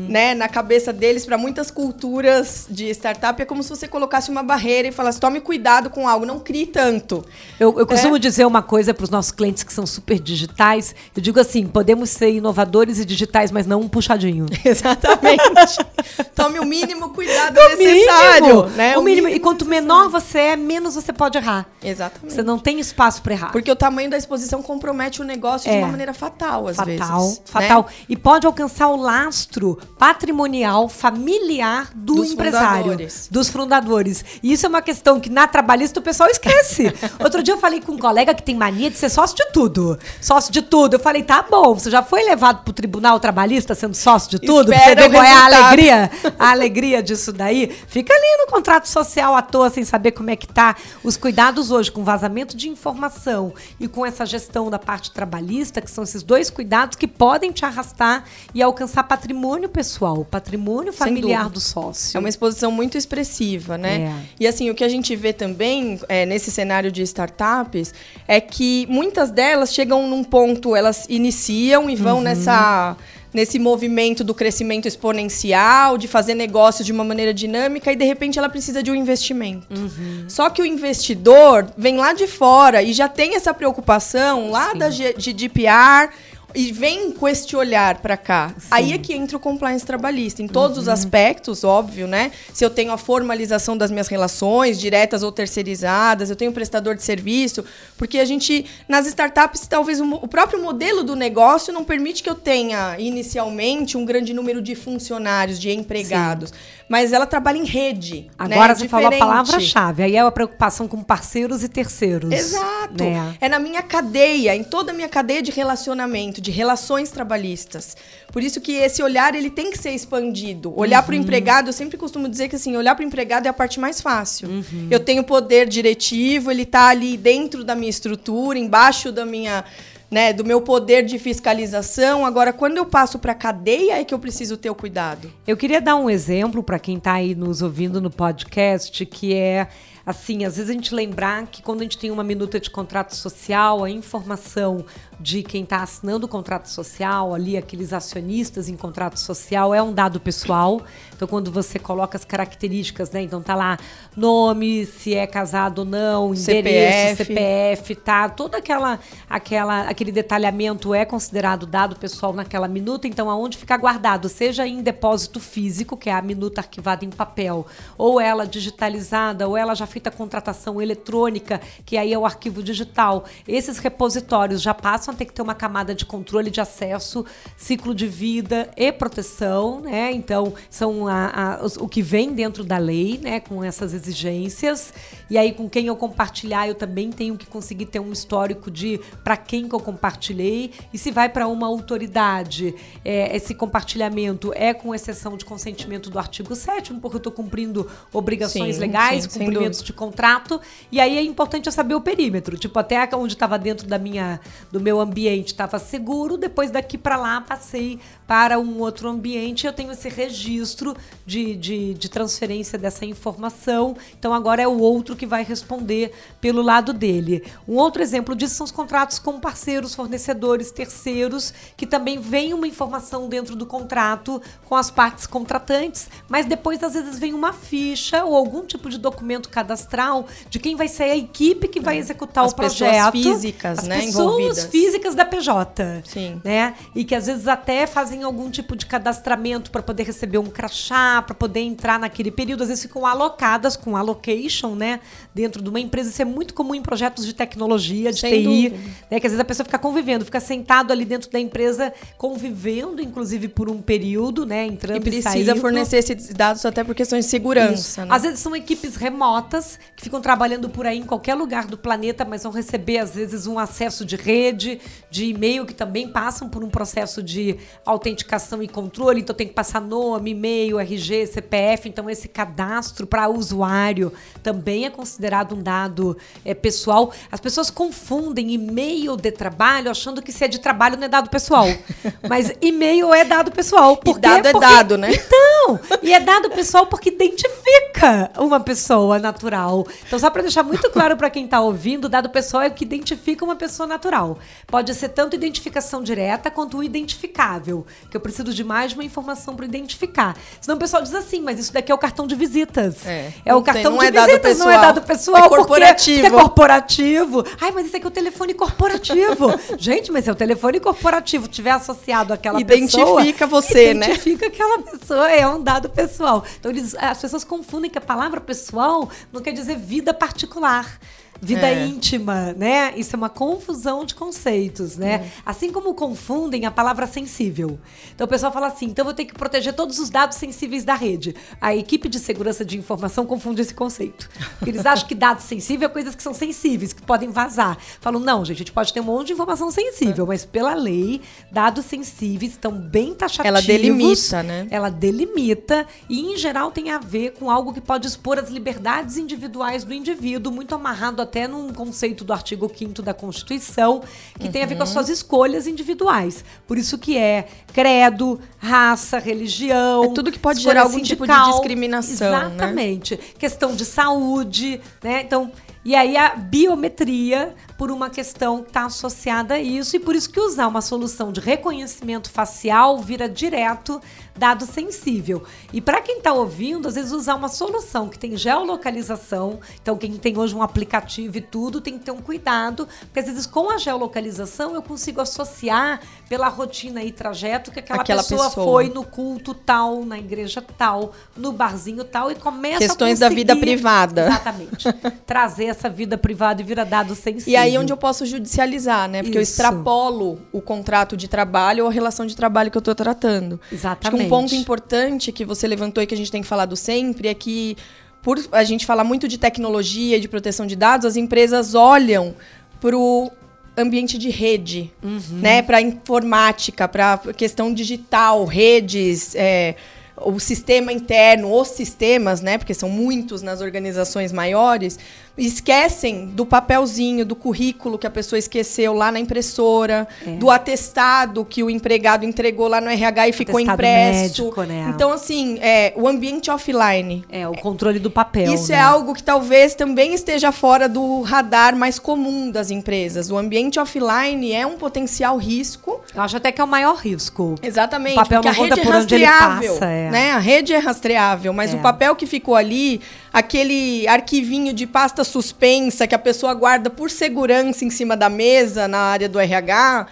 né, 0.09 0.35
na 0.35 0.49
cabeça 0.49 0.93
deles 0.93 1.25
para 1.25 1.39
muitas 1.39 1.71
culturas 1.71 2.67
de 2.69 2.91
startup, 2.91 3.41
é 3.41 3.45
como 3.45 3.63
se 3.63 3.71
você 3.71 3.89
colocasse 3.89 4.31
uma 4.31 4.43
barreira 4.43 4.89
e 4.89 4.93
falasse: 4.93 5.19
"Tome 5.19 5.41
cuidado 5.41 5.89
com 5.91 6.07
algo, 6.09 6.27
não 6.27 6.39
crie 6.39 6.67
tanto". 6.67 7.25
Eu, 7.59 7.79
eu 7.79 7.87
costumo 7.87 8.17
É. 8.17 8.19
dizer 8.19 8.47
uma 8.47 8.63
coisa 8.63 8.93
para 8.93 9.05
os 9.05 9.11
nossos 9.11 9.33
clientes 9.33 9.63
que 9.63 9.73
são 9.73 9.87
super 9.87 10.19
digitais. 10.19 10.95
Eu 11.17 11.23
digo 11.23 11.41
assim: 11.41 11.67
podemos 11.67 12.11
ser 12.11 12.31
inovadores 12.33 12.99
e 12.99 13.05
digitais, 13.05 13.51
mas 13.51 13.67
não 13.67 13.81
um 13.81 13.89
puxadinho. 13.89 14.47
Exatamente. 14.65 15.43
Tome 16.35 16.59
o 16.61 16.65
mínimo 16.65 17.11
cuidado 17.11 17.55
necessário, 17.77 18.47
mínimo, 18.47 18.77
né? 18.77 18.99
o 18.99 19.03
mínimo. 19.03 19.29
E 19.29 19.41
quanto 19.41 19.65
menor 19.65 20.09
você 20.09 20.39
é, 20.39 20.57
menos 20.57 20.95
você 20.95 21.13
pode 21.13 21.39
errar. 21.39 21.67
Exatamente. 21.83 22.18
Você 22.23 22.43
não 22.43 22.59
tem 22.59 22.79
espaço 22.81 23.23
para 23.23 23.33
errar. 23.33 23.53
Porque 23.53 23.71
o 23.71 23.77
tamanho 23.77 24.11
da 24.11 24.17
exposição 24.17 24.63
compromete 24.63 25.21
o 25.21 25.25
negócio 25.25 25.71
de 25.71 25.77
É. 25.77 25.79
uma 25.81 25.89
maneira 25.89 26.13
fatal, 26.15 26.67
às 26.69 26.77
fatal, 26.77 27.21
vezes. 27.23 27.39
né? 27.39 27.45
fatal. 27.47 27.87
E 28.09 28.17
pode 28.17 28.47
alcançar 28.47 28.89
o 28.89 28.97
lastro 28.97 29.79
patrimonial, 29.99 30.89
familiar 30.89 31.91
do 31.95 32.17
Dos 32.17 32.33
empresário, 32.33 32.83
fundadores. 32.85 33.29
dos 33.31 33.49
fundadores. 33.49 34.25
E 34.43 34.53
isso 34.53 34.67
é 34.67 34.69
uma 34.69 34.83
questão 34.83 35.21
que 35.21 35.31
na 35.31 35.47
trabalhista 35.47 36.01
o 36.01 36.03
pessoal 36.03 36.29
esquece. 36.29 36.93
Outro 37.23 37.43
dia 37.43 37.55
eu 37.55 37.59
falei 37.59 37.81
com 37.81 37.93
um 37.93 37.99
colega 37.99 38.35
que 38.35 38.43
tem 38.43 38.55
mania 38.55 38.91
de 38.91 38.97
ser 38.97 39.09
sócio 39.09 39.37
de 39.37 39.47
tudo. 39.53 39.99
Sócio 40.21 40.53
de 40.53 40.63
tudo. 40.63 40.95
Eu 40.95 41.01
falei, 41.01 41.23
tá 41.23 41.45
bom, 41.49 41.75
você 41.75 41.91
já 41.91 42.03
foi 42.03 42.25
levado 42.25 42.63
pro 42.65 42.73
tribunal 42.73 43.21
trabalhista 43.21 43.75
sendo 43.75 43.95
sócio 43.95 44.31
de 44.31 44.39
tudo? 44.39 44.67
Pra 44.69 44.79
você 44.79 44.91
Espera 44.91 45.03
ver 45.03 45.09
o 45.09 45.13
qual 45.13 45.25
é 45.25 45.33
a 45.33 45.45
alegria, 45.45 46.11
a 46.39 46.51
alegria 46.51 47.03
disso 47.03 47.33
daí. 47.33 47.69
Fica 47.87 48.13
ali 48.13 48.45
no 48.45 48.51
contrato 48.53 48.87
social 48.89 49.35
à 49.37 49.43
toa, 49.43 49.71
sem 49.71 49.85
saber 49.85 50.13
como 50.13 50.31
é 50.31 50.37
que 50.37 50.47
tá. 50.47 50.75
Os 51.05 51.17
cuidados 51.17 51.71
hoje 51.71 51.91
com 51.93 52.03
vazamento 52.09 52.57
de 52.57 52.71
informação 52.71 53.53
e 53.79 53.87
com 53.87 54.07
essa 54.07 54.25
gestão 54.25 54.71
da 54.71 54.79
parte 54.79 55.11
trabalhista, 55.11 55.83
que 55.83 55.91
são 55.91 56.03
esses 56.03 56.23
dois 56.23 56.49
cuidados 56.49 56.97
que 56.97 57.07
podem 57.07 57.53
te 57.53 57.67
arrastar 57.67 58.25
e 58.55 58.63
alcançar 58.63 59.03
patrimônio 59.03 59.69
pessoal, 59.69 60.25
patrimônio 60.25 60.91
familiar 60.91 61.51
do 61.51 61.61
sócio. 61.61 62.17
É 62.17 62.19
uma 62.19 62.29
exposição 62.31 62.71
muito 62.73 62.97
expressiva, 62.97 63.77
né? 63.77 64.01
É. 64.01 64.15
E 64.41 64.47
assim, 64.47 64.71
o 64.71 64.75
que 64.75 64.83
a 64.85 64.89
gente 64.89 65.15
vê 65.15 65.35
também 65.35 66.01
é, 66.09 66.25
nesse 66.25 66.51
cenário 66.51 66.91
de 66.91 67.03
startups 67.03 67.93
é 68.27 68.41
que 68.41 68.87
muitas 68.89 69.31
delas 69.31 69.75
chegam 69.75 70.07
num 70.09 70.25
ponto, 70.25 70.75
elas 70.75 71.05
iniciam 71.11 71.91
e 71.91 71.95
Uhum. 71.95 72.03
vão 72.03 72.21
nessa 72.23 72.97
nesse 73.33 73.59
movimento 73.59 74.25
do 74.25 74.35
crescimento 74.35 74.87
exponencial, 74.89 75.99
de 75.99 76.09
fazer 76.09 76.35
negócios 76.35 76.87
de 76.87 76.93
uma 76.93 77.05
maneira 77.05 77.33
dinâmica 77.35 77.93
e 77.93 77.97
de 77.97 78.05
repente 78.05 78.39
ela 78.39 78.49
precisa 78.49 78.83
de 78.83 78.91
um 78.91 78.95
investimento. 78.95 79.67
Uhum. 79.71 80.25
Só 80.29 80.49
que 80.51 80.63
o 80.63 80.67
investidor 80.67 81.67
vem 81.77 81.97
lá 81.97 82.13
de 82.13 82.27
fora 82.27 82.83
e 82.83 82.93
já 82.93 83.09
tem 83.09 83.35
essa 83.35 83.53
preocupação 83.53 84.51
lá 84.51 84.73
da 84.75 84.91
G- 84.91 85.15
GDPR 85.19 86.11
e 86.55 86.73
vem 86.73 87.13
com 87.13 87.29
este 87.29 87.55
olhar 87.55 87.99
para 87.99 88.17
cá. 88.17 88.55
Aí 88.71 88.93
é 88.93 88.99
que 88.99 89.13
entra 89.13 89.37
o 89.37 89.41
compliance 89.41 89.85
trabalhista, 89.85 90.43
em 90.43 90.49
todos 90.49 90.77
Uhum. 90.77 90.83
os 90.83 90.89
aspectos, 90.89 91.63
óbvio, 91.63 92.07
né? 92.07 92.33
Se 92.53 92.65
eu 92.65 92.71
tenho 92.71 92.91
a 92.91 92.99
formalização 92.99 93.77
das 93.77 93.91
minhas 93.91 94.09
relações, 94.09 94.81
diretas 94.81 95.23
ou 95.23 95.31
terceirizadas, 95.31 96.31
eu 96.31 96.37
tenho 96.37 96.51
um 96.51 96.55
prestador 96.55 96.95
de 96.95 97.03
serviço, 97.03 97.65
porque 97.97 98.19
a 98.19 98.25
gente, 98.25 98.65
nas 98.89 99.07
startups, 99.07 99.67
talvez 99.67 100.01
o, 100.01 100.27
próprio 100.27 100.63
modelo 100.63 101.05
do 101.05 101.15
negócio 101.15 101.73
não 101.73 101.85
permite 101.85 102.23
que 102.23 102.31
eu 102.31 102.35
tenha, 102.35 102.97
inicialmente, 102.99 103.97
um 103.97 104.05
grande 104.05 104.33
número 104.33 104.63
de 104.63 104.75
funcionários, 104.75 105.59
de 105.59 105.71
empregados. 105.71 106.53
Mas 106.89 107.13
ela 107.13 107.27
trabalha 107.27 107.59
em 107.59 107.65
rede. 107.65 108.31
Agora 108.39 108.69
né? 108.69 108.75
você 108.75 108.89
falou 108.89 109.09
a 109.09 109.19
palavra-chave. 109.19 110.03
Aí 110.03 110.17
é 110.17 110.21
a 110.21 110.31
preocupação 110.31 110.89
com 110.89 111.03
parceiros 111.03 111.63
e 111.63 111.69
terceiros. 111.69 112.33
Exato. 112.33 113.05
né? 113.05 113.37
É 113.41 113.49
na 113.49 113.59
minha 113.59 113.83
cadeia, 113.83 114.57
em 114.57 114.65
toda 114.65 114.93
a 114.93 114.95
minha 114.95 115.09
cadeia 115.09 115.43
de 115.43 115.51
relacionamento, 115.51 116.41
de 116.41 116.51
relações 116.51 117.11
trabalhistas. 117.11 117.97
Por 118.33 118.43
isso 118.43 118.61
que 118.61 118.73
esse 118.73 119.03
olhar 119.03 119.35
ele 119.35 119.51
tem 119.51 119.71
que 119.71 119.79
ser 119.79 119.91
expandido. 119.91 120.73
Olhar 120.79 121.01
Uhum. 121.01 121.07
para 121.07 121.13
o 121.13 121.17
empregado, 121.17 121.69
eu 121.69 121.73
sempre 121.73 121.97
costumo 121.99 122.29
dizer 122.29 122.49
que 122.49 122.57
assim, 122.57 122.77
olhar 122.77 122.95
para 122.95 123.05
o 123.05 123.07
empregado 123.07 123.47
é 123.47 123.49
a 123.49 123.53
parte 123.53 123.79
mais 123.79 124.01
fácil. 124.01 124.49
Uhum. 124.49 124.89
Eu 124.91 125.01
tenho 125.01 125.23
poder 125.23 125.69
diretivo, 125.69 126.51
ele 126.51 126.63
está 126.63 126.89
ali 126.89 127.17
dentro 127.17 127.63
da 127.65 127.75
minha 127.75 127.91
estrutura, 127.91 128.59
embaixo 128.59 129.13
da 129.13 129.25
minha 129.27 129.65
né, 130.11 130.33
do 130.33 130.45
meu 130.45 130.61
poder 130.61 131.05
de 131.05 131.19
fiscalização. 131.19 132.25
Agora, 132.25 132.53
quando 132.53 132.77
eu 132.77 132.87
passo 132.87 133.19
para 133.19 133.33
a 133.33 133.35
cadeia, 133.35 134.01
é 134.01 134.05
que 134.05 134.15
eu 134.15 134.19
preciso 134.19 134.57
ter 134.57 134.71
o 134.71 134.75
cuidado. 134.75 135.31
Eu 135.47 135.57
queria 135.57 135.81
dar 135.81 135.97
um 135.97 136.09
exemplo 136.09 136.63
para 136.63 136.79
quem 136.79 136.97
está 136.97 137.15
aí 137.15 137.35
nos 137.35 137.63
ouvindo 137.63 138.01
no 138.01 138.11
podcast, 138.11 139.05
que 139.05 139.35
é 139.35 139.69
assim, 140.09 140.47
às 140.47 140.57
vezes 140.57 140.71
a 140.71 140.73
gente 140.73 140.95
lembrar 140.95 141.47
que 141.49 141.61
quando 141.61 141.81
a 141.81 141.83
gente 141.83 141.99
tem 141.99 142.11
uma 142.11 142.25
minuta 142.25 142.59
de 142.59 142.71
contrato 142.71 143.15
social, 143.15 143.85
a 143.85 143.91
informação 143.91 144.83
de 145.21 145.43
quem 145.43 145.65
está 145.65 145.83
assinando 145.83 146.27
o 146.27 146.29
contrato 146.29 146.69
social, 146.69 147.35
ali 147.35 147.57
aqueles 147.57 147.93
acionistas 147.93 148.69
em 148.69 148.77
contrato 148.77 149.19
social, 149.19 149.75
é 149.75 149.83
um 149.83 149.93
dado 149.93 150.21
pessoal. 150.21 150.83
Então, 151.15 151.27
quando 151.27 151.51
você 151.51 151.79
coloca 151.79 152.17
as 152.17 152.25
características, 152.25 153.11
né? 153.11 153.23
Então 153.23 153.43
tá 153.43 153.55
lá 153.55 153.79
nome, 154.17 154.87
se 154.87 155.15
é 155.15 155.27
casado 155.27 155.81
ou 155.81 155.85
não, 155.85 156.35
endereço, 156.35 157.25
CPF. 157.25 157.25
CPF, 157.25 157.95
tá? 157.97 158.29
Todo 158.29 158.55
aquela, 158.55 159.01
aquela, 159.29 159.83
aquele 159.83 160.13
detalhamento 160.13 160.95
é 160.95 161.05
considerado 161.05 161.67
dado 161.67 161.97
pessoal 161.97 162.33
naquela 162.33 162.69
minuta. 162.69 163.09
Então, 163.09 163.29
aonde 163.29 163.59
fica 163.59 163.77
guardado, 163.77 164.29
seja 164.29 164.67
em 164.67 164.83
depósito 164.83 165.41
físico, 165.41 165.97
que 165.97 166.09
é 166.09 166.13
a 166.13 166.23
minuta 166.23 166.61
arquivada 166.61 167.05
em 167.05 167.11
papel, 167.11 167.67
ou 167.97 168.21
ela 168.21 168.47
digitalizada, 168.47 169.49
ou 169.49 169.57
ela 169.57 169.75
já 169.75 169.87
feita 169.87 170.11
a 170.11 170.13
contratação 170.13 170.81
eletrônica, 170.81 171.61
que 171.85 171.97
aí 171.97 172.13
é 172.13 172.19
o 172.19 172.25
arquivo 172.25 172.63
digital. 172.63 173.25
Esses 173.47 173.79
repositórios 173.79 174.63
já 174.63 174.73
passam 174.73 175.08
a 175.13 175.17
ter 175.17 175.25
que 175.25 175.33
ter 175.33 175.43
uma 175.43 175.55
camada 175.55 175.95
de 175.95 176.05
controle 176.05 176.51
de 176.51 176.61
acesso, 176.61 177.25
ciclo 177.57 177.95
de 177.95 178.07
vida 178.07 178.71
e 178.77 178.91
proteção, 178.93 179.81
né? 179.81 180.13
Então, 180.13 180.55
são 180.71 181.07
a- 181.09 181.59
a- 181.61 181.67
o 181.81 181.89
que 181.89 182.03
vem 182.03 182.33
dentro 182.33 182.63
da 182.65 182.79
lei, 182.79 183.19
né? 183.23 183.41
Com 183.41 183.63
essas 183.65 183.93
exigências. 183.95 184.93
E 185.31 185.37
aí, 185.37 185.53
com 185.53 185.69
quem 185.69 185.87
eu 185.87 185.97
compartilhar, 185.97 186.69
eu 186.69 186.75
também 186.75 187.11
tenho 187.11 187.37
que 187.37 187.47
conseguir 187.47 187.87
ter 187.87 188.01
um 188.01 188.13
histórico 188.13 188.71
de 188.71 188.99
para 189.23 189.37
quem 189.37 189.69
que 189.69 189.75
eu 189.75 189.81
compartilhei. 189.81 190.73
E 190.93 190.99
se 190.99 191.11
vai 191.11 191.29
para 191.29 191.47
uma 191.47 191.67
autoridade, 191.67 192.75
é, 193.05 193.35
esse 193.37 193.55
compartilhamento 193.55 194.53
é 194.55 194.73
com 194.73 194.95
exceção 194.95 195.37
de 195.37 195.45
consentimento 195.45 196.11
do 196.11 196.19
artigo 196.19 196.55
7 196.55 196.93
porque 196.95 197.17
eu 197.17 197.19
estou 197.19 197.33
cumprindo 197.33 197.89
obrigações 198.13 198.77
Sim, 198.77 198.81
legais, 198.81 199.25
sim, 199.25 199.39
cumprimentos 199.39 199.83
de 199.83 199.93
contrato. 199.93 200.61
E 200.91 201.01
aí 201.01 201.19
é 201.19 201.23
importante 201.23 201.67
eu 201.67 201.73
saber 201.73 201.95
o 201.95 202.01
perímetro. 202.01 202.57
Tipo, 202.57 202.79
até 202.79 203.09
onde 203.15 203.35
estava 203.35 203.59
dentro 203.59 203.87
da 203.87 203.99
minha, 203.99 204.41
do 204.73 204.81
meu 204.81 204.98
ambiente 205.01 205.49
estava 205.49 205.79
seguro, 205.79 206.37
depois 206.37 206.71
daqui 206.71 206.97
para 206.99 207.17
lá 207.17 207.41
passei 207.41 207.99
para 208.27 208.59
um 208.59 208.79
outro 208.81 209.09
ambiente. 209.09 209.67
Eu 209.67 209.73
tenho 209.73 209.91
esse 209.93 210.09
registro 210.09 210.97
de, 211.25 211.57
de, 211.57 211.95
de 211.95 212.09
transferência 212.09 212.79
dessa 212.79 213.05
informação. 213.05 213.97
Então 214.19 214.35
agora 214.35 214.63
é 214.63 214.69
o 214.69 214.79
outro 214.79 215.17
que 215.17 215.27
vai 215.27 215.43
responder 215.43 216.13
pelo 216.41 216.61
lado 216.63 216.93
dele. 216.93 217.43
Um 217.67 217.77
outro 217.77 218.03
exemplo 218.03 218.35
disso 218.37 218.55
são 218.55 218.65
os 218.65 218.71
contratos 218.71 219.19
com 219.19 219.41
parceiros, 219.41 219.95
fornecedores, 219.95 220.71
terceiros, 220.71 221.55
que 221.77 221.87
também 221.87 222.19
vem 222.21 222.53
uma 222.53 222.67
informação 222.67 223.29
dentro 223.29 223.57
do 223.57 223.65
contrato 223.65 224.41
com 224.67 224.75
as 224.75 224.91
partes 224.91 225.27
contratantes, 225.27 226.09
mas 226.29 226.47
depois 226.47 226.83
às 226.83 226.93
vezes 226.93 227.19
vem 227.19 227.33
uma 227.33 227.53
ficha 227.53 228.25
ou 228.25 228.37
algum 228.37 228.65
tipo 228.67 228.91
de 228.91 228.99
documento 228.99 229.49
cadastral 229.49 230.27
de 230.51 230.59
quem 230.59 230.77
vai 230.77 230.89
ser 230.89 231.05
a 231.05 231.17
equipe 231.17 231.69
que 231.69 231.81
vai 231.81 231.99
executar 231.99 232.45
As 232.45 232.53
o 232.53 232.57
pessoas 232.57 232.79
projeto. 232.91 233.13
físicas, 233.13 233.79
as 233.79 233.87
né, 233.87 234.01
pessoas 234.01 234.15
envolvidas. 234.15 234.65
físicas 234.67 234.88
da 235.15 235.25
PJ. 235.25 236.03
Sim. 236.05 236.41
Né? 236.45 236.75
E 236.95 237.05
que 237.05 237.15
às 237.15 237.27
vezes 237.27 237.47
até 237.49 237.87
fazem 237.87 238.23
algum 238.23 238.51
tipo 238.51 238.77
de 238.77 238.87
cadastramento 238.87 239.71
para 239.71 239.83
poder 239.83 240.05
receber 240.05 240.39
um 240.39 240.47
crachá, 240.47 241.23
para 241.23 241.35
poder 241.35 241.61
entrar 241.61 241.99
naquele 241.99 242.31
período, 242.31 242.63
às 242.63 242.69
vezes 242.69 242.83
ficam 242.83 243.05
alocadas 243.07 243.77
com 243.77 243.97
allocation, 243.97 244.75
né, 244.75 245.01
dentro 245.35 245.63
de 245.63 245.69
uma 245.69 245.81
empresa. 245.81 246.11
Isso 246.11 246.23
é 246.23 246.25
muito 246.25 246.55
comum 246.55 246.75
em 246.75 246.83
projetos 246.83 247.25
de 247.27 247.33
tecnologia, 247.35 248.13
de 248.13 248.21
Sem 248.21 248.31
TI, 248.43 248.69
dúvida. 248.71 248.91
né, 249.11 249.21
que 249.21 249.27
às 249.27 249.33
vezes 249.33 249.41
a 249.41 249.45
pessoa 249.45 249.65
fica 249.65 249.79
convivendo, 249.79 250.25
fica 250.25 250.41
sentado 250.41 250.93
ali 250.93 251.05
dentro 251.05 251.31
da 251.31 251.39
empresa, 251.41 251.93
convivendo, 252.17 253.01
inclusive 253.03 253.49
por 253.49 253.71
um 253.71 253.81
período, 253.81 254.45
né, 254.45 254.67
entrando 254.67 254.97
E 254.97 254.99
e, 254.99 255.03
precisa 255.03 255.31
saindo. 255.31 255.61
fornecer 255.61 255.97
esses 255.99 256.29
dados 256.35 256.65
até 256.65 256.85
por 256.85 256.95
questões 256.95 257.25
de 257.25 257.31
segurança. 257.31 258.05
Né? 258.05 258.15
Às 258.15 258.23
vezes 258.23 258.41
são 258.41 258.55
equipes 258.55 258.97
remotas, 258.97 259.79
que 259.97 260.05
ficam 260.05 260.21
trabalhando 260.21 260.69
por 260.69 260.87
aí 260.87 260.99
em 260.99 261.05
qualquer 261.05 261.35
lugar 261.35 261.67
do 261.67 261.77
planeta, 261.79 262.25
mas 262.25 262.43
vão 262.43 262.53
receber, 262.53 262.99
às 262.99 263.15
vezes, 263.15 263.47
um 263.47 263.59
acesso 263.59 264.05
de 264.05 264.17
rede, 264.17 264.78
de 265.11 265.27
e-mail, 265.27 265.65
que 265.65 265.75
também 265.75 266.09
passam 266.09 266.49
por 266.49 266.63
um 266.63 266.71
processo 266.71 267.23
de 267.23 267.57
autenticação 267.85 268.63
e 268.63 268.69
controle. 268.69 269.21
Então, 269.21 269.35
tem 269.35 269.47
que 269.47 269.55
passar 269.55 269.81
nome, 269.81 270.31
e-mail, 270.31 270.79
RG, 270.79 271.27
CPF. 271.27 271.89
Então, 271.89 272.09
esse 272.09 272.29
cadastro 272.29 273.07
para 273.07 273.29
usuário 273.29 274.13
também 274.43 274.87
é 274.87 274.91
considerado 274.91 275.55
um 275.55 275.63
dado 275.63 276.17
é, 276.45 276.55
pessoal. 276.55 277.13
As 277.31 277.41
pessoas 277.41 277.71
confundem 277.71 278.53
e-mail 278.53 279.17
de 279.17 279.31
trabalho 279.31 279.91
achando 279.91 280.23
que 280.23 280.33
se 280.33 280.45
é 280.45 280.49
de 280.49 280.59
trabalho 280.59 280.97
não 280.97 281.05
é 281.05 281.09
dado 281.09 281.31
pessoal. 281.31 281.67
Mas 282.29 282.53
e-mail 282.61 283.13
é 283.13 283.25
dado 283.25 283.51
pessoal. 283.51 283.97
Por 283.97 284.19
e 284.19 284.21
dado 284.21 284.43
quê? 284.43 284.49
é 284.49 284.53
porque... 284.53 284.67
dado, 284.67 284.99
né? 284.99 285.11
Então, 285.13 285.81
e 286.03 286.13
é 286.13 286.21
dado 286.21 286.51
pessoal 286.51 286.87
porque 286.87 287.11
identifica 287.11 288.31
uma 288.39 288.61
pessoa 288.61 289.19
natural. 289.19 289.87
Então, 290.07 290.19
só 290.19 290.31
para 290.31 290.43
deixar 290.43 290.63
muito 290.63 290.91
claro 290.91 291.17
para 291.17 291.31
quem 291.31 291.45
está 291.45 291.61
ouvindo, 291.61 292.09
dado 292.09 292.31
pessoal 292.31 292.63
é 292.63 292.69
o 292.69 292.71
que 292.71 292.85
identifica 292.85 293.45
uma 293.45 293.57
pessoa 293.57 293.87
natural. 293.87 294.39
Pode 294.71 294.95
ser 294.95 295.09
tanto 295.09 295.35
identificação 295.35 296.03
direta 296.03 296.51
quanto 296.51 296.83
identificável, 296.83 297.87
que 298.11 298.15
eu 298.15 298.21
preciso 298.21 298.53
de 298.53 298.63
mais 298.63 298.93
uma 298.93 299.03
informação 299.03 299.57
para 299.57 299.65
identificar. 299.65 300.37
Senão 300.61 300.77
o 300.77 300.79
pessoal 300.79 301.03
diz 301.03 301.15
assim, 301.15 301.41
mas 301.41 301.59
isso 301.59 301.73
daqui 301.73 301.91
é 301.91 301.95
o 301.95 301.97
cartão 301.97 302.27
de 302.27 302.35
visitas. 302.35 303.07
É, 303.07 303.33
é 303.47 303.55
o 303.55 303.63
tem, 303.63 303.73
cartão 303.73 303.93
não 303.93 303.99
de 304.01 304.07
é 304.09 304.11
visitas, 304.11 304.41
pessoal. 304.43 304.69
não 304.69 304.79
é 304.79 304.79
dado 304.79 305.01
pessoal. 305.01 305.45
É 305.45 305.49
corporativo. 305.49 306.21
Porque 306.21 306.37
é 306.37 306.39
corporativo. 306.39 307.45
Ai, 307.59 307.71
mas 307.71 307.87
isso 307.87 307.97
aqui 307.97 308.05
é 308.05 308.09
o 308.09 308.11
telefone 308.11 308.53
corporativo. 308.53 309.59
Gente, 309.79 310.13
mas 310.13 310.25
se 310.25 310.31
é 310.31 310.33
o 310.35 310.37
telefone 310.37 310.79
corporativo 310.81 311.49
tiver 311.49 311.71
associado 311.71 312.35
àquela 312.35 312.63
pessoa... 312.63 313.23
Identifica 313.23 313.47
você, 313.47 313.95
né? 313.95 314.05
Identifica 314.05 314.49
aquela 314.49 314.83
pessoa, 314.83 315.31
é 315.31 315.49
um 315.49 315.63
dado 315.63 315.89
pessoal. 315.89 316.45
Então, 316.61 316.71
eles, 316.71 316.95
as 316.97 317.19
pessoas 317.19 317.43
confundem 317.43 317.91
que 317.91 317.97
a 317.97 318.03
palavra 318.03 318.39
pessoal 318.39 319.09
não 319.33 319.41
quer 319.41 319.53
dizer 319.53 319.79
vida 319.79 320.13
particular 320.13 320.99
vida 321.41 321.69
É. 321.69 321.87
íntima, 321.87 322.53
né? 322.55 322.93
Isso 322.97 323.15
é 323.15 323.17
uma 323.17 323.29
confusão 323.29 324.05
de 324.05 324.15
conceitos, 324.15 324.97
né? 324.97 325.31
Assim 325.45 325.71
como 325.73 325.95
confundem 325.95 326.67
a 326.67 326.71
palavra 326.71 327.07
sensível. 327.07 327.79
Então 328.15 328.25
o 328.25 328.29
pessoal 328.29 328.53
fala 328.53 328.69
assim: 328.69 328.87
então 328.87 329.03
eu 329.03 329.07
vou 329.07 329.15
ter 329.15 329.25
que 329.25 329.35
proteger 329.35 329.73
todos 329.75 329.99
os 329.99 330.11
dados 330.11 330.37
sensíveis 330.39 330.85
da 330.85 330.95
rede. 330.95 331.35
A 331.61 331.75
equipe 331.75 332.09
de 332.09 332.19
segurança 332.19 332.65
de 332.65 332.79
informação 332.79 333.27
confunde 333.27 333.63
esse 333.63 333.75
conceito. 333.75 334.29
Eles 334.67 334.85
acham 334.85 335.07
que 335.07 335.15
dados 335.15 335.45
sensíveis 335.45 335.91
é 335.91 335.93
coisas 335.93 336.15
que 336.15 336.23
são 336.23 336.35
sensíveis, 336.35 336.93
que 336.93 337.03
podem 337.03 337.31
vazar. 337.31 337.79
Falam, 338.01 338.21
não, 338.21 338.45
gente, 338.45 338.57
a 338.57 338.59
gente 338.59 338.73
pode 338.73 338.93
ter 338.93 339.01
um 339.01 339.05
monte 339.05 339.29
de 339.29 339.33
informação 339.35 339.71
sensível, 339.71 340.27
mas 340.27 340.45
pela 340.45 340.75
lei, 340.75 341.21
dados 341.51 341.85
sensíveis 341.85 342.53
estão 342.53 342.73
bem 342.73 343.15
taxativos. 343.15 343.47
Ela 343.47 343.63
delimita, 343.63 344.43
né? 344.43 344.67
Ela 344.71 344.91
delimita 344.91 345.87
e, 346.09 346.33
em 346.33 346.37
geral, 346.37 346.71
tem 346.71 346.91
a 346.91 346.99
ver 346.99 347.33
com 347.33 347.51
algo 347.51 347.73
que 347.73 347.81
pode 347.81 348.07
expor 348.07 348.39
as 348.39 348.51
liberdades 348.51 349.17
individuais 349.17 349.85
do 349.85 349.95
indivíduo, 349.95 350.53
muito 350.53 350.75
amarrado 350.75 351.23
até 351.29 351.47
num 351.47 351.73
conceito 351.73 352.25
do 352.25 352.33
artigo 352.33 352.71
5 352.75 353.03
da 353.03 353.13
Constituição, 353.13 354.03
que 354.39 354.49
tem 354.49 354.63
a 354.63 354.67
ver 354.67 354.77
com 354.77 354.83
as 354.83 354.89
suas 354.89 355.09
escolhas 355.09 355.67
individuais. 355.67 356.45
Por 356.67 356.79
isso 356.79 356.97
que 356.97 357.17
é 357.17 357.47
credo, 357.73 358.41
raça, 358.59 359.19
religião. 359.19 360.05
É 360.05 360.09
tudo 360.09 360.33
que 360.33 360.39
pode 360.39 360.61
gerar 360.61 360.83
algum 360.83 361.01
tipo 361.01 361.27
de 361.27 361.33
sindical. 361.33 361.53
discriminação, 361.53 362.31
né? 362.31 362.47
Exatamente. 362.47 363.17
Questão 363.39 363.77
de 363.77 363.85
saúde, 363.85 364.81
né? 365.03 365.23
Então, 365.23 365.53
e 365.85 365.95
aí 365.95 366.17
a 366.17 366.35
biometria, 366.35 367.55
por 367.79 367.91
uma 367.91 368.11
questão 368.11 368.63
que 368.63 368.69
está 368.69 368.87
associada 368.87 369.55
a 369.55 369.61
isso, 369.61 369.97
e 369.97 369.99
por 369.99 370.15
isso 370.15 370.29
que 370.29 370.41
usar 370.41 370.67
uma 370.67 370.83
solução 370.83 371.33
de 371.33 371.41
reconhecimento 371.41 372.31
facial 372.31 372.99
vira 372.99 373.29
direto 373.29 374.01
dado 374.39 374.65
sensível. 374.65 375.43
E 375.73 375.81
para 375.81 376.01
quem 376.01 376.19
está 376.19 376.33
ouvindo, 376.33 376.89
às 376.89 376.95
vezes 376.95 377.13
usar 377.13 377.35
uma 377.35 377.49
solução 377.49 378.09
que 378.09 378.19
tem 378.19 378.37
geolocalização, 378.37 379.59
então 379.83 379.97
quem 379.97 380.13
tem 380.13 380.39
hoje 380.39 380.55
um 380.55 380.63
aplicativo 380.63 381.37
e 381.39 381.41
tudo, 381.41 381.81
tem 381.81 381.99
que 381.99 382.05
ter 382.05 382.11
um 382.11 382.21
cuidado, 382.21 382.89
porque 383.01 383.21
às 383.21 383.27
vezes 383.27 383.47
com 383.47 383.71
a 383.71 383.79
geolocalização 383.79 384.75
eu 384.75 384.83
consigo 384.83 385.21
associar 385.21 386.01
pela 386.29 386.49
rotina 386.49 387.03
e 387.03 387.11
trajeto 387.11 387.71
que 387.71 387.81
aquela, 387.81 388.03
Aquela 388.03 388.23
pessoa, 388.23 388.49
pessoa. 388.49 388.67
foi 388.67 388.89
no 388.89 389.05
culto 389.05 389.53
tal, 389.55 390.05
na 390.05 390.19
igreja 390.19 390.63
tal, 390.63 391.13
no 391.37 391.53
barzinho 391.53 392.05
tal, 392.05 392.31
e 392.31 392.35
começa 392.35 392.79
Questões 392.79 393.21
a 393.21 393.29
da 393.29 393.35
vida 393.35 393.57
privada. 393.57 394.27
Exatamente. 394.27 394.89
Trazer 395.27 395.65
essa 395.65 395.89
vida 395.89 396.17
privada 396.17 396.63
e 396.63 396.65
vira 396.65 396.85
dado 396.85 397.15
sensível. 397.15 397.53
E 397.53 397.57
aí 397.57 397.77
onde 397.77 397.93
eu 397.93 397.97
posso 397.97 398.25
judicializar, 398.25 399.09
né? 399.09 399.23
Porque 399.23 399.39
eu 399.39 399.43
Isso. 399.43 399.53
extrapolo 399.53 400.41
o 400.53 400.61
contrato 400.61 401.17
de 401.17 401.29
trabalho 401.29 401.85
ou 401.85 401.91
a 401.91 401.93
relação 401.93 402.27
de 402.27 402.37
trabalho 402.37 402.71
que 402.71 402.77
eu 402.77 402.81
estou 402.81 402.95
tratando. 402.95 403.61
Exatamente. 403.73 404.28
Um 404.37 404.41
ponto 404.41 404.55
importante 404.55 405.33
que 405.33 405.45
você 405.45 405.67
levantou 405.67 406.03
e 406.03 406.07
que 406.07 406.15
a 406.15 406.17
gente 406.17 406.31
tem 406.31 406.43
falado 406.43 406.77
sempre 406.77 407.29
é 407.29 407.35
que, 407.35 407.77
por 408.23 408.39
a 408.53 408.65
gente 408.65 408.87
falar 408.87 409.05
muito 409.05 409.27
de 409.27 409.39
tecnologia 409.39 410.17
e 410.17 410.21
de 410.21 410.29
proteção 410.29 410.67
de 410.67 410.77
dados, 410.77 411.07
as 411.07 411.17
empresas 411.17 411.75
olham 411.75 412.35
para 412.81 412.97
o 412.97 413.31
ambiente 413.77 414.19
de 414.19 414.29
rede, 414.29 414.93
né? 415.37 415.63
Para 415.63 415.81
informática, 415.81 416.89
para 416.89 417.19
questão 417.37 417.73
digital, 417.73 418.45
redes, 418.45 419.35
é, 419.35 419.77
o 420.23 420.39
sistema 420.41 420.93
interno, 420.93 421.53
os 421.53 421.69
sistemas, 421.69 422.41
né? 422.41 422.59
Porque 422.59 422.75
são 422.75 422.89
muitos 422.89 423.43
nas 423.43 423.61
organizações 423.61 424.33
maiores, 424.33 424.99
esquecem 425.37 426.27
do 426.27 426.45
papelzinho, 426.45 427.25
do 427.25 427.35
currículo 427.37 427.97
que 427.99 428.07
a 428.07 428.11
pessoa 428.11 428.39
esqueceu 428.39 428.93
lá 428.93 429.11
na 429.13 429.21
impressora, 429.21 430.07
É. 430.27 430.33
do 430.33 430.51
atestado 430.51 431.45
que 431.45 431.63
o 431.63 431.71
empregado 431.71 432.25
entregou 432.25 432.67
lá 432.69 432.81
no 432.81 432.91
RH 432.91 433.29
e 433.29 433.33
ficou 433.33 433.57
Atestado 433.57 433.75
impresso. 433.83 434.43
médico, 434.43 434.63
né? 434.65 434.93
Então, 434.95 435.13
assim, 435.13 435.59
é, 435.61 435.93
o 435.97 436.09
ambiente 436.09 436.51
offline. 436.51 437.25
É, 437.31 437.47
o 437.49 437.53
controle 437.53 437.99
do 437.99 438.11
papel. 438.11 438.53
Isso 438.53 438.73
né? 438.73 438.79
é 438.79 438.81
algo 438.81 439.15
que 439.15 439.23
talvez 439.23 439.75
também 439.75 440.13
esteja 440.15 440.51
fora 440.53 440.89
do 440.89 441.23
radar 441.23 441.77
mais 441.77 441.99
comum 441.99 442.51
das 442.51 442.71
empresas. 442.71 443.31
O 443.31 443.37
ambiente 443.37 443.79
offline 443.79 444.53
é 444.53 444.67
um 444.67 444.77
potencial 444.77 445.37
risco. 445.37 445.88
Eu 446.15 446.23
acho 446.23 446.37
até 446.39 446.51
que 446.51 446.61
é 446.61 446.65
o 446.65 446.67
maior 446.69 446.97
risco. 446.97 447.55
Exatamente. 447.63 448.15
O 448.15 448.17
papel 448.17 448.41
porque 448.41 448.49
não 448.59 448.65
a 448.65 448.69
rede 448.69 448.81
é 448.81 448.83
por 448.83 448.91
ele 448.91 448.99
rastreável. 448.99 449.73
passa, 449.75 449.85
é. 449.87 450.11
né? 450.11 450.33
A 450.33 450.39
rede 450.39 450.73
é 450.73 450.79
rastreável, 450.79 451.53
mas 451.53 451.73
É. 451.73 451.77
o 451.77 451.81
papel 451.81 452.17
que 452.17 452.27
ficou 452.27 452.57
ali, 452.57 453.01
aquele 453.33 454.09
arquivinho 454.09 454.73
de 454.73 454.87
pasta 454.87 455.23
suspensa 455.23 456.07
que 456.07 456.15
a 456.15 456.19
pessoa 456.19 456.55
guarda 456.55 456.89
por 456.91 457.11
segurança 457.11 457.85
em 457.85 457.91
cima 457.91 458.17
da 458.17 458.29
mesa 458.29 458.89
na 458.89 458.99
área 458.99 459.29
do 459.29 459.39
RH. 459.39 460.07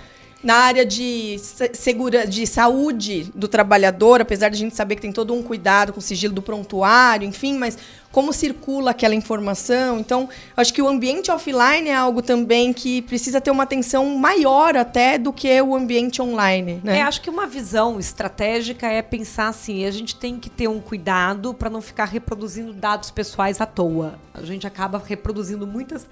Na 0.45 0.55
área 0.57 0.85
de, 0.87 1.39
se- 1.41 1.71
segura, 1.75 2.25
de 2.27 2.47
saúde 2.47 3.33
do 3.35 3.49
trabalhador, 3.49 4.21
apesar 4.21 4.49
de 4.49 4.55
a 4.55 4.59
gente 4.59 4.77
saber 4.77 4.95
que 4.95 5.01
tem 5.03 5.11
todo 5.11 5.35
um 5.35 5.43
cuidado 5.43 5.93
com 5.93 5.99
o 5.99 6.03
sigilo 6.03 6.33
do 6.35 6.43
prontuário, 6.43 7.27
enfim, 7.27 7.57
mas 7.59 7.77
como 8.17 8.33
circula 8.33 8.93
aquela 8.93 9.15
informação. 9.15 10.01
Então, 10.01 10.27
acho 10.57 10.73
que 10.73 10.81
o 10.81 10.89
ambiente 10.89 11.31
offline 11.31 11.91
é 11.91 11.95
algo 11.95 12.23
também 12.23 12.73
que 12.73 13.03
precisa 13.03 13.43
ter 13.43 13.51
uma 13.51 13.65
atenção 13.65 14.17
maior 14.17 14.75
até 14.75 15.19
do 15.19 15.35
que 15.35 15.61
o 15.61 15.77
ambiente 15.77 16.23
online. 16.23 16.81
Né? 16.83 17.01
É, 17.01 17.03
acho 17.03 17.21
que 17.21 17.29
uma 17.29 17.47
visão 17.47 18.01
estratégica 18.01 18.87
é 18.87 19.03
pensar 19.03 19.49
assim, 19.49 19.85
a 19.85 19.91
gente 19.91 20.17
tem 20.17 20.39
que 20.39 20.49
ter 20.49 20.67
um 20.67 20.81
cuidado 20.81 21.53
para 21.53 21.69
não 21.69 21.83
ficar 21.83 22.07
reproduzindo 22.07 22.73
dados 22.73 23.11
pessoais 23.11 23.61
à 23.61 23.67
toa. 23.67 24.19
A 24.33 24.41
gente 24.41 24.67
acaba 24.67 24.97
reproduzindo 24.97 25.67
muitas 25.67 26.07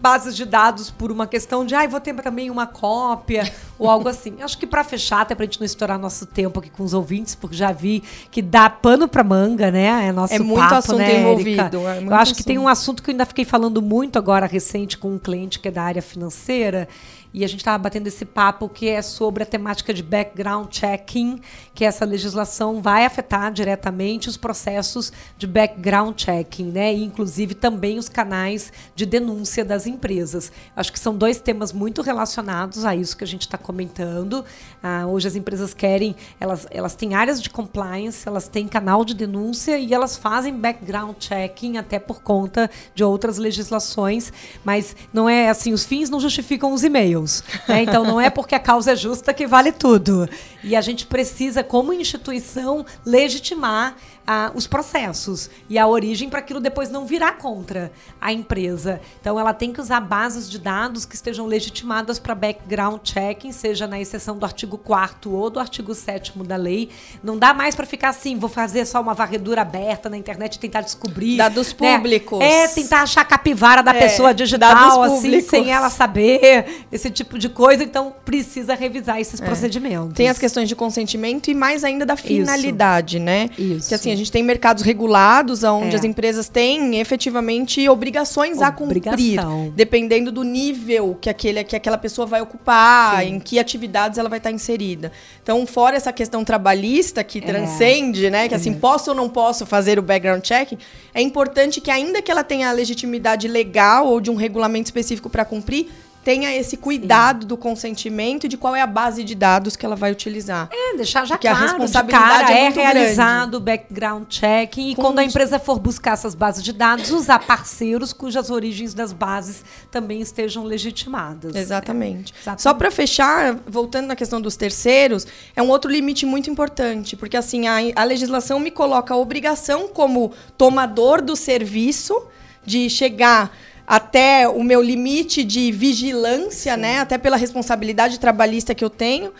bases 0.00 0.36
de 0.36 0.44
dados 0.44 0.90
por 0.90 1.10
uma 1.10 1.26
questão 1.26 1.64
de, 1.64 1.74
ai, 1.74 1.88
vou 1.88 2.00
ter 2.00 2.14
também 2.14 2.50
uma 2.50 2.66
cópia 2.66 3.50
ou 3.78 3.88
algo 3.88 4.08
assim. 4.08 4.36
Acho 4.40 4.58
que 4.58 4.66
para 4.66 4.84
fechar, 4.84 5.22
até 5.22 5.34
pra 5.34 5.44
gente 5.44 5.58
não 5.58 5.64
estourar 5.64 5.98
nosso 5.98 6.26
tempo 6.26 6.60
aqui 6.60 6.70
com 6.70 6.82
os 6.82 6.94
ouvintes, 6.94 7.34
porque 7.34 7.56
já 7.56 7.72
vi 7.72 8.02
que 8.30 8.40
dá 8.42 8.68
pano 8.68 9.08
para 9.08 9.24
manga, 9.24 9.70
né? 9.70 10.08
É 10.08 10.12
nosso 10.12 10.34
É 10.34 10.38
muito 10.38 10.60
papo, 10.60 10.74
assunto 10.74 10.98
né, 10.98 11.20
envolvido, 11.20 11.88
é 11.88 11.94
muito 12.00 12.12
Eu 12.12 12.16
acho 12.16 12.34
que 12.34 12.44
tem 12.44 12.56
assunto. 12.56 12.66
um 12.66 12.68
assunto 12.68 13.02
que 13.02 13.10
eu 13.10 13.12
ainda 13.12 13.26
fiquei 13.26 13.44
falando 13.44 13.80
muito 13.82 14.18
agora 14.18 14.46
recente 14.46 14.96
com 14.98 15.14
um 15.14 15.18
cliente 15.18 15.58
que 15.58 15.68
é 15.68 15.70
da 15.70 15.82
área 15.82 16.02
financeira 16.02 16.88
e 17.36 17.44
a 17.44 17.46
gente 17.46 17.60
estava 17.60 17.76
batendo 17.76 18.06
esse 18.06 18.24
papo 18.24 18.66
que 18.66 18.88
é 18.88 19.02
sobre 19.02 19.42
a 19.42 19.46
temática 19.46 19.92
de 19.92 20.02
background 20.02 20.68
checking, 20.70 21.38
que 21.74 21.84
essa 21.84 22.02
legislação 22.06 22.80
vai 22.80 23.04
afetar 23.04 23.52
diretamente 23.52 24.26
os 24.26 24.38
processos 24.38 25.12
de 25.36 25.46
background 25.46 26.18
checking, 26.18 26.72
né? 26.72 26.94
E 26.94 27.04
inclusive 27.04 27.54
também 27.54 27.98
os 27.98 28.08
canais 28.08 28.72
de 28.94 29.04
denúncia 29.04 29.66
das 29.66 29.86
empresas. 29.86 30.50
Acho 30.74 30.90
que 30.90 30.98
são 30.98 31.14
dois 31.14 31.38
temas 31.38 31.74
muito 31.74 32.00
relacionados 32.00 32.86
a 32.86 32.96
isso 32.96 33.14
que 33.14 33.24
a 33.24 33.26
gente 33.26 33.42
está 33.42 33.58
comentando. 33.58 34.42
Ah, 34.82 35.06
hoje 35.06 35.28
as 35.28 35.36
empresas 35.36 35.74
querem, 35.74 36.16
elas, 36.40 36.66
elas 36.70 36.94
têm 36.94 37.12
áreas 37.12 37.42
de 37.42 37.50
compliance, 37.50 38.26
elas 38.26 38.48
têm 38.48 38.66
canal 38.66 39.04
de 39.04 39.12
denúncia 39.12 39.76
e 39.78 39.92
elas 39.92 40.16
fazem 40.16 40.56
background 40.56 41.16
checking 41.20 41.76
até 41.76 41.98
por 41.98 42.22
conta 42.22 42.70
de 42.94 43.04
outras 43.04 43.36
legislações, 43.36 44.32
mas 44.64 44.96
não 45.12 45.28
é 45.28 45.50
assim, 45.50 45.74
os 45.74 45.84
fins 45.84 46.08
não 46.08 46.18
justificam 46.18 46.72
os 46.72 46.82
e-mails. 46.82 47.25
Né? 47.68 47.82
Então 47.82 48.04
não 48.04 48.20
é 48.20 48.30
porque 48.30 48.54
a 48.54 48.60
causa 48.60 48.92
é 48.92 48.96
justa 48.96 49.34
que 49.34 49.46
vale 49.46 49.72
tudo. 49.72 50.28
E 50.62 50.74
a 50.74 50.80
gente 50.80 51.06
precisa, 51.06 51.62
como 51.62 51.92
instituição, 51.92 52.84
legitimar 53.04 53.96
a, 54.26 54.50
os 54.54 54.66
processos 54.66 55.48
e 55.68 55.78
a 55.78 55.86
origem 55.86 56.28
para 56.28 56.40
aquilo 56.40 56.60
depois 56.60 56.90
não 56.90 57.06
virar 57.06 57.38
contra 57.38 57.92
a 58.20 58.32
empresa. 58.32 59.00
Então, 59.20 59.38
ela 59.38 59.54
tem 59.54 59.72
que 59.72 59.80
usar 59.80 60.00
bases 60.00 60.50
de 60.50 60.58
dados 60.58 61.04
que 61.04 61.14
estejam 61.14 61.46
legitimadas 61.46 62.18
para 62.18 62.34
background 62.34 63.00
checking, 63.04 63.52
seja 63.52 63.86
na 63.86 64.00
exceção 64.00 64.36
do 64.36 64.44
artigo 64.44 64.76
4 64.76 65.30
ou 65.30 65.48
do 65.48 65.60
artigo 65.60 65.94
7 65.94 66.32
da 66.42 66.56
lei. 66.56 66.90
Não 67.22 67.38
dá 67.38 67.54
mais 67.54 67.74
para 67.74 67.86
ficar 67.86 68.08
assim, 68.08 68.36
vou 68.36 68.48
fazer 68.48 68.84
só 68.84 69.00
uma 69.00 69.14
varredura 69.14 69.62
aberta 69.62 70.10
na 70.10 70.16
internet 70.16 70.56
e 70.56 70.58
tentar 70.58 70.80
descobrir. 70.80 71.36
Dados 71.36 71.74
né? 71.78 71.96
públicos. 71.96 72.40
É, 72.40 72.66
tentar 72.68 73.02
achar 73.02 73.20
a 73.20 73.24
capivara 73.24 73.82
da 73.82 73.94
É, 73.94 74.00
pessoa 74.00 74.34
digital, 74.34 75.02
assim, 75.02 75.40
sem 75.40 75.70
ela 75.70 75.88
saber, 75.88 76.86
esse 76.90 77.10
tipo 77.10 77.38
de 77.38 77.48
coisa. 77.48 77.84
Então, 77.84 78.12
precisa 78.24 78.74
revisar 78.74 79.20
esses 79.20 79.40
procedimentos. 79.40 80.14
Tem 80.14 80.28
as 80.28 80.38
questões 80.38 80.68
de 80.68 80.74
consentimento 80.74 81.50
e 81.50 81.54
mais 81.54 81.84
ainda 81.84 82.04
da 82.04 82.16
finalidade, 82.16 83.18
né? 83.18 83.48
Isso. 83.56 83.88
Que 83.88 83.94
assim, 83.94 84.15
a 84.16 84.18
gente 84.18 84.32
tem 84.32 84.42
mercados 84.42 84.82
regulados 84.82 85.62
onde 85.62 85.94
É. 85.94 85.98
as 85.98 86.04
empresas 86.04 86.48
têm 86.48 86.98
efetivamente 86.98 87.88
obrigações 87.88 88.60
a 88.62 88.72
cumprir, 88.72 89.06
Obrigação. 89.08 89.72
dependendo 89.76 90.32
do 90.32 90.42
nível 90.42 91.16
que, 91.20 91.28
aquele, 91.30 91.62
que 91.64 91.76
aquela 91.76 91.98
pessoa 91.98 92.26
vai 92.26 92.40
ocupar, 92.40 93.22
Sim. 93.22 93.34
em 93.34 93.40
que 93.40 93.58
atividades 93.58 94.18
ela 94.18 94.28
vai 94.28 94.38
estar 94.38 94.50
inserida. 94.50 95.12
Então, 95.42 95.66
fora 95.66 95.96
essa 95.96 96.12
questão 96.12 96.44
trabalhista 96.44 97.22
que 97.22 97.40
transcende, 97.40 98.30
né? 98.30 98.48
Que 98.48 98.54
assim, 98.54 98.72
posso 98.74 99.10
ou 99.10 99.16
não 99.16 99.28
posso 99.28 99.66
fazer 99.66 99.98
o 99.98 100.02
background 100.02 100.42
check, 100.42 100.72
é 101.14 101.20
importante 101.20 101.80
que 101.80 101.90
ainda 101.90 102.22
que 102.22 102.30
ela 102.30 102.42
tenha 102.44 102.68
a 102.68 102.72
legitimidade 102.72 103.46
legal 103.48 104.06
ou 104.06 104.20
de 104.20 104.30
um 104.30 104.34
regulamento 104.34 104.86
específico 104.86 105.28
para 105.28 105.44
cumprir, 105.44 105.88
tenha 106.26 106.52
esse 106.56 106.76
cuidado 106.76 107.46
do 107.46 107.56
consentimento 107.56 108.46
e 108.46 108.48
de 108.48 108.56
qual 108.56 108.74
é 108.74 108.82
a 108.82 108.86
base 108.86 109.22
de 109.22 109.32
dados 109.32 109.76
que 109.76 109.86
ela 109.86 109.94
vai 109.94 110.10
utilizar. 110.10 110.68
É, 110.72 110.96
deixar 110.96 111.24
já 111.24 111.36
Porque 111.36 111.46
a 111.46 111.52
claro, 111.52 111.68
responsabilidade 111.68 112.38
de 112.38 112.46
cara, 112.46 112.52
é 112.52 112.58
é, 112.58 112.62
muito 112.64 112.74
realizado 112.74 113.54
o 113.54 113.60
background 113.60 114.24
checking 114.28 114.90
e 114.90 114.96
Com 114.96 115.02
quando 115.02 115.20
a 115.20 115.24
empresa 115.24 115.60
for 115.60 115.78
buscar 115.78 116.14
essas 116.14 116.34
bases 116.34 116.64
de 116.64 116.72
dados, 116.72 117.12
usar 117.12 117.38
parceiros 117.38 118.12
cujas 118.12 118.50
origens 118.50 118.92
das 118.92 119.12
bases 119.12 119.64
também 119.88 120.20
estejam 120.20 120.64
legitimadas. 120.64 121.54
Exatamente. 121.54 122.34
exatamente. 122.40 122.60
Só 122.60 122.74
para 122.74 122.90
fechar, 122.90 123.60
voltando 123.64 124.08
na 124.08 124.16
questão 124.16 124.40
dos 124.40 124.56
terceiros, 124.56 125.28
é 125.54 125.62
um 125.62 125.68
outro 125.68 125.88
limite 125.88 126.26
muito 126.26 126.50
importante, 126.50 127.14
porque 127.14 127.36
assim 127.36 127.68
a, 127.68 127.76
a 127.94 128.02
legislação 128.02 128.58
me 128.58 128.72
coloca 128.72 129.14
a 129.14 129.16
obrigação 129.16 129.86
como 129.86 130.32
tomador 130.58 131.22
do 131.22 131.36
serviço 131.36 132.20
de 132.64 132.90
chegar 132.90 133.56
até 133.86 134.48
o 134.48 134.62
meu 134.64 134.82
limite 134.82 135.44
de 135.44 135.70
vigilância, 135.70 136.76
né? 136.76 136.98
Até 136.98 137.16
pela 137.16 137.36
responsabilidade 137.36 138.18
trabalhista 138.18 138.74
que 138.74 138.84
eu 138.84 138.90
tenho. 138.90 139.32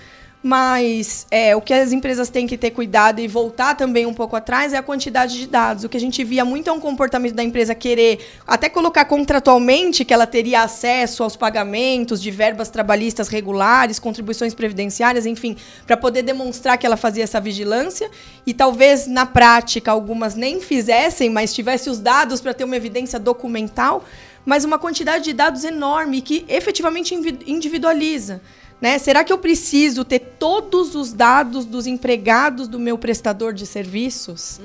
Mas 0.42 1.26
é, 1.28 1.56
o 1.56 1.60
que 1.60 1.74
as 1.74 1.90
empresas 1.90 2.28
têm 2.28 2.46
que 2.46 2.56
ter 2.56 2.70
cuidado 2.70 3.18
e 3.20 3.26
voltar 3.26 3.74
também 3.74 4.06
um 4.06 4.14
pouco 4.14 4.36
atrás 4.36 4.72
é 4.72 4.76
a 4.76 4.82
quantidade 4.82 5.36
de 5.36 5.44
dados. 5.48 5.82
O 5.82 5.88
que 5.88 5.96
a 5.96 6.00
gente 6.00 6.22
via 6.22 6.44
muito 6.44 6.70
é 6.70 6.72
um 6.72 6.78
comportamento 6.78 7.34
da 7.34 7.42
empresa 7.42 7.74
querer 7.74 8.20
até 8.46 8.68
colocar 8.68 9.06
contratualmente 9.06 10.04
que 10.04 10.14
ela 10.14 10.24
teria 10.24 10.62
acesso 10.62 11.24
aos 11.24 11.34
pagamentos 11.34 12.22
de 12.22 12.30
verbas 12.30 12.68
trabalhistas 12.68 13.26
regulares, 13.26 13.98
contribuições 13.98 14.54
previdenciárias, 14.54 15.26
enfim, 15.26 15.56
para 15.84 15.96
poder 15.96 16.22
demonstrar 16.22 16.78
que 16.78 16.86
ela 16.86 16.96
fazia 16.96 17.24
essa 17.24 17.40
vigilância 17.40 18.08
e 18.46 18.54
talvez 18.54 19.08
na 19.08 19.26
prática 19.26 19.90
algumas 19.90 20.36
nem 20.36 20.60
fizessem, 20.60 21.28
mas 21.28 21.52
tivesse 21.52 21.90
os 21.90 21.98
dados 21.98 22.40
para 22.40 22.54
ter 22.54 22.62
uma 22.62 22.76
evidência 22.76 23.18
documental, 23.18 24.04
mas 24.46 24.64
uma 24.64 24.78
quantidade 24.78 25.24
de 25.24 25.32
dados 25.32 25.64
enorme 25.64 26.22
que 26.22 26.44
efetivamente 26.48 27.14
individualiza. 27.46 28.40
Né? 28.80 28.98
Será 28.98 29.24
que 29.24 29.32
eu 29.32 29.38
preciso 29.38 30.04
ter 30.04 30.18
todos 30.38 30.94
os 30.94 31.12
dados 31.12 31.64
dos 31.64 31.86
empregados 31.86 32.68
do 32.68 32.78
meu 32.78 32.96
prestador 32.96 33.52
de 33.52 33.66
serviços? 33.66 34.60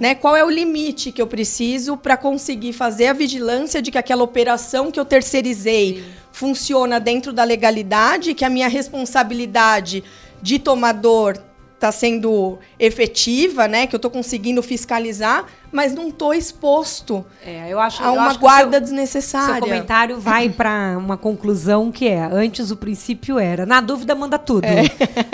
Né? 0.00 0.14
Qual 0.14 0.36
é 0.36 0.44
o 0.44 0.48
limite 0.48 1.12
que 1.12 1.20
eu 1.20 1.26
preciso 1.26 1.96
para 1.96 2.16
conseguir 2.16 2.72
fazer 2.72 3.08
a 3.08 3.12
vigilância 3.12 3.82
de 3.82 3.90
que 3.90 3.98
aquela 3.98 4.22
operação 4.22 4.90
que 4.90 4.98
eu 4.98 5.04
terceirizei 5.04 6.04
funciona 6.32 7.00
dentro 7.00 7.32
da 7.32 7.44
legalidade, 7.44 8.34
que 8.34 8.44
a 8.44 8.50
minha 8.50 8.68
responsabilidade 8.68 10.04
de 10.40 10.58
tomador 10.58 11.38
está 11.76 11.92
sendo 11.92 12.58
efetiva, 12.78 13.68
né? 13.68 13.86
Que 13.86 13.94
eu 13.94 13.98
estou 13.98 14.10
conseguindo 14.10 14.62
fiscalizar, 14.62 15.44
mas 15.70 15.92
não 15.92 16.08
estou 16.08 16.32
exposto 16.32 17.24
É, 17.44 17.66
eu 17.70 17.78
acho, 17.78 18.02
a 18.02 18.10
uma 18.12 18.32
guarda 18.34 18.72
seu- 18.78 18.80
desnecessária. 18.80 19.54
Seu 19.54 19.60
comentário 19.62 20.18
vai 20.18 20.48
para 20.50 20.96
uma 20.98 21.16
conclusão 21.18 21.92
que 21.92 22.08
é: 22.08 22.20
antes 22.32 22.70
o 22.70 22.76
princípio 22.76 23.38
era, 23.38 23.64
na 23.66 23.80
dúvida 23.80 24.14
manda 24.14 24.38
tudo. 24.38 24.66